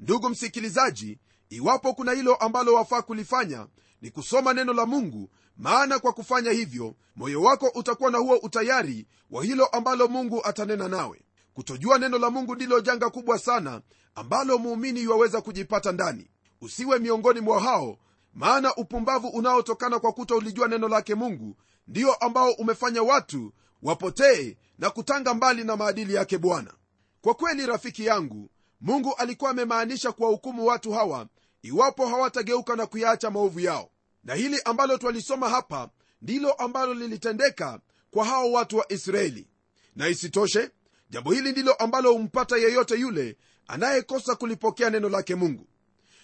Ndugu 0.00 0.28
msikilizaji 0.28 1.18
iwapo 1.50 1.94
kuna 1.94 2.12
hilo 2.12 2.34
ambalo 2.34 2.74
wafaa 2.74 3.02
kulifanya 3.02 3.66
ni 4.02 4.10
kusoma 4.10 4.52
neno 4.54 4.72
la 4.72 4.86
mungu 4.86 5.30
maana 5.56 5.98
kwa 5.98 6.12
kufanya 6.12 6.50
hivyo 6.50 6.94
moyo 7.16 7.42
wako 7.42 7.70
utakuwa 7.74 8.10
na 8.10 8.18
huo 8.18 8.36
utayari 8.36 9.06
wa 9.30 9.44
hilo 9.44 9.66
ambalo 9.66 10.08
mungu 10.08 10.44
atanena 10.44 10.88
nawe. 10.88 11.22
Kutojua 11.54 11.98
neno 11.98 12.18
la 12.18 12.30
mungu 12.30 12.54
ndilo 12.54 12.80
janga 12.80 13.10
kubwa 13.10 13.38
sana 13.38 13.80
ambalo 14.14 14.58
muumini 14.58 15.00
iwaweza 15.00 15.40
kujipata 15.40 15.92
ndani. 15.92 16.30
Usiwe 16.60 16.98
miongoni 16.98 17.40
mwa 17.40 17.60
hao 17.60 17.98
maana 18.34 18.74
upumbavu 18.76 19.28
unaotokana 19.28 19.98
kwa 19.98 20.12
kutoulijua 20.12 20.68
neno 20.68 20.88
lake 20.88 21.14
mungu 21.14 21.56
ndio 21.88 22.14
ambao 22.14 22.50
umefanya 22.52 23.02
watu 23.02 23.52
wapotee 23.82 24.56
na 24.78 24.90
kutanga 24.90 25.34
mbali 25.34 25.64
na 25.64 25.76
maadili 25.76 26.14
yake 26.14 26.38
bwana. 26.38 26.74
Kwa 27.20 27.34
kweli 27.34 27.66
rafiki 27.66 28.06
yangu 28.06 28.50
mungu 28.80 29.14
alikuwa 29.14 29.50
amemaanisha 29.50 30.12
kuwahukumu 30.12 30.66
watu 30.66 30.92
hawa 30.92 31.26
iwapo 31.62 32.06
hawatageuka 32.08 32.76
na 32.76 32.86
kuyaacha 32.86 33.30
maovu 33.30 33.60
yao 33.60 33.90
na 34.26 34.34
hili 34.34 34.60
ambalo 34.64 34.98
twalisoma 34.98 35.48
hapa 35.48 35.90
ndilo 36.22 36.52
ambalo 36.52 36.94
lilitendeka 36.94 37.80
kwa 38.10 38.24
hao 38.24 38.52
watu 38.52 38.76
wa 38.76 38.92
israeli. 38.92 39.48
Na 39.96 40.08
isitoshe 40.08 40.70
jambo 41.10 41.32
hili 41.32 41.52
ndilo 41.52 41.72
ambalo 41.74 42.12
humpata 42.12 42.56
yeyote 42.56 42.94
yule 42.94 43.36
anayekosa 43.66 44.34
kulipokea 44.34 44.90
neno 44.90 45.08
lake 45.08 45.34
mungu. 45.34 45.66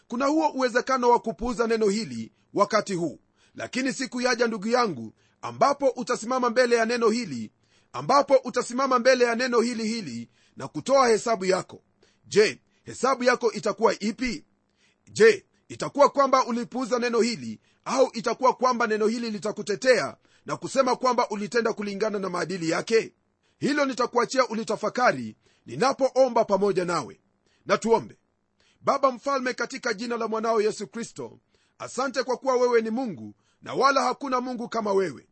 Kuna 0.08 0.26
huo 0.26 0.48
uwezekano 0.50 1.10
wa 1.10 1.18
kupuuza 1.18 1.66
neno 1.66 1.88
hili 1.88 2.32
wakati 2.54 2.94
huu. 2.94 3.20
Lakini 3.54 3.92
siku 3.92 4.20
yaja 4.20 4.46
ndugu 4.46 4.68
yangu 4.68 5.12
ambapo 5.42 5.88
utasimama 5.88 6.50
mbele 6.50 6.76
ya 6.76 6.86
neno 6.86 7.10
hili 7.10 7.50
ambapo 7.92 8.36
utasimama 8.44 8.98
mbele 8.98 9.24
ya 9.24 9.34
neno 9.34 9.60
hili 9.60 9.88
hili 9.88 10.28
na 10.56 10.68
kutoa 10.68 11.08
hesabu 11.08 11.44
yako. 11.44 11.82
Je 12.26 12.60
hesabu 12.84 13.24
yako 13.24 13.52
itakuwa 13.52 13.98
ipi? 13.98 14.44
Je 15.12 15.44
itakuwa 15.68 16.08
kwamba 16.10 16.46
ulipuuza 16.46 16.98
neno 16.98 17.20
hili 17.20 17.60
au 17.84 18.10
itakuwa 18.12 18.52
kwamba 18.54 18.86
neno 18.86 19.06
hili 19.06 19.30
litakutetea 19.30 20.16
na 20.46 20.56
kusema 20.56 20.96
kwamba 20.96 21.28
ulitenda 21.28 21.72
kulingana 21.72 22.18
na 22.18 22.28
maadili 22.30 22.70
yake? 22.70 23.12
Hilo 23.58 23.84
nitakuachia 23.84 24.46
ulitafakari 24.48 25.36
ninapoomba 25.66 26.44
pamoja 26.44 26.84
nawe. 26.84 27.20
Na 27.66 27.78
tuombe. 27.78 28.16
Baba 28.80 29.12
mfalme 29.12 29.54
katika 29.54 29.94
jina 29.94 30.16
la 30.16 30.28
mwanao 30.28 30.60
yesu 30.60 30.86
kristo 30.86 31.38
asante 31.78 32.22
kwa 32.22 32.36
kuwa 32.36 32.56
wewe 32.56 32.80
ni 32.80 32.90
mungu 32.90 33.34
na 33.62 33.74
wala 33.74 34.02
hakuna 34.02 34.40
mungu 34.40 34.68
kama 34.68 34.92
wewe. 34.92 35.26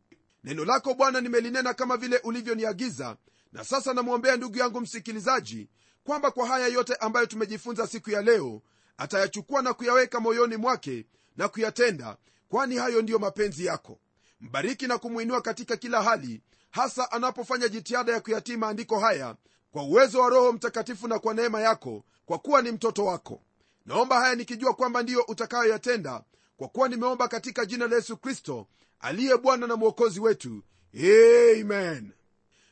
Neno 0.44 0.64
lako 0.64 0.94
bwana 0.94 1.20
nimelinena 1.20 1.74
kama 1.74 1.96
vile 1.96 2.18
ulivyoniagiza 2.18 3.16
na 3.52 3.64
sasa 3.64 3.94
namwombea 3.94 4.36
ndugu 4.36 4.58
yangu 4.58 4.80
msikilizaji 4.80 5.68
kwamba 6.04 6.30
kwa 6.30 6.46
haya 6.46 6.66
yote 6.66 6.94
ambayo 6.94 7.26
tumejifunza 7.26 7.86
siku 7.86 8.10
ya 8.10 8.22
leo 8.22 8.62
atayachukua 8.96 9.62
na 9.62 9.74
kuyaweka 9.74 10.20
moyoni 10.20 10.56
mwake 10.56 11.06
na 11.36 11.48
kuyatenda 11.48 12.16
kwani 12.50 12.76
hayo 12.76 13.02
ndiyo 13.02 13.18
mapenzi 13.18 13.64
yako? 13.66 13.98
Mbariki 14.40 14.86
na 14.86 14.98
kumwinua 14.98 15.40
katika 15.40 15.76
kila 15.76 16.02
hali 16.02 16.42
hasa 16.70 17.12
anapofanya 17.12 17.68
jitihada 17.68 18.12
ya 18.12 18.20
kuyatii 18.20 18.56
maandiko 18.56 18.98
haya 18.98 19.36
kwa 19.72 19.82
uwezo 19.82 20.20
wa 20.20 20.28
roho 20.30 20.52
mtakatifu 20.52 21.08
na 21.08 21.18
kwa 21.18 21.34
neema 21.34 21.60
yako 21.60 22.04
kwa 22.26 22.38
kuwa 22.38 22.62
ni 22.62 22.72
mtoto 22.72 23.04
wako. 23.04 23.42
Naomba 23.86 24.20
haya 24.20 24.34
nikijua 24.34 24.74
kwamba 24.74 25.02
ndiyo 25.02 25.22
utakayoyatenda 25.28 26.22
kwa 26.56 26.68
kuwa 26.68 26.88
nimeomba 26.88 27.28
katika 27.28 27.66
jina 27.66 27.86
la 27.88 27.96
yesu 27.96 28.16
kristo 28.16 28.66
aliye 29.00 29.36
bwana 29.36 29.66
na 29.66 29.76
mwokozi 29.76 30.20
wetu. 30.20 30.62
Amen. 30.94 32.12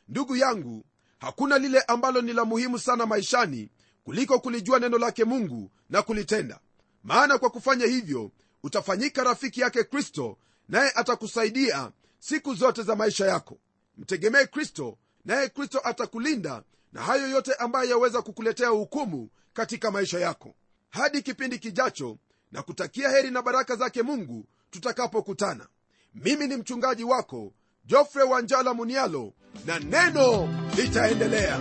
Ndugu 0.09 0.37
yangu 0.37 0.85
hakuna 1.19 1.59
lile 1.59 1.81
ambalo 1.81 2.21
ni 2.23 2.33
la 2.33 2.45
muhimu 2.45 2.79
sana 2.79 3.07
maishani 3.07 3.71
kuliko 4.05 4.39
kulijua 4.39 4.79
neno 4.79 4.99
lake 4.99 5.25
mungu 5.25 5.71
na 5.91 6.03
kulitenda. 6.03 6.61
Maana 7.05 7.39
kwa 7.39 7.51
kufanya 7.51 7.87
hivyo 7.87 8.31
utafanyika 8.63 9.25
rafiki 9.25 9.61
yake 9.61 9.85
kristo 9.85 10.39
naye 10.69 10.93
atakusaidia 10.95 11.93
siku 12.19 12.55
zote 12.55 12.83
za 12.83 12.97
maisha 12.97 13.27
yako. 13.27 13.59
Mtegemee 13.99 14.45
kristo 14.47 14.99
naye 15.25 15.49
kristo 15.49 15.81
atakulinda 15.85 16.63
na 16.93 17.03
hayo 17.03 17.29
yote 17.29 17.55
ambayo 17.55 17.91
yaweza 17.91 18.23
kukuletea 18.23 18.69
hukumu 18.69 19.31
katika 19.53 19.91
maisha 19.91 20.19
yako. 20.21 20.55
Hadi 20.91 21.23
kipindi 21.23 21.59
kijacho 21.59 22.19
na 22.53 22.63
kutakia 22.63 23.09
heri 23.11 23.31
na 23.31 23.43
baraka 23.43 23.77
zake 23.77 24.03
mungu 24.03 24.45
tutakapokutana. 24.71 25.67
Mimi 26.15 26.47
ni 26.47 26.57
mchungaji 26.57 27.05
wako 27.05 27.53
jofre 27.85 28.23
wanjala 28.23 28.75
munialo 28.75 29.33
na 29.67 29.79
neno 29.79 30.49
litaendelea 30.77 31.61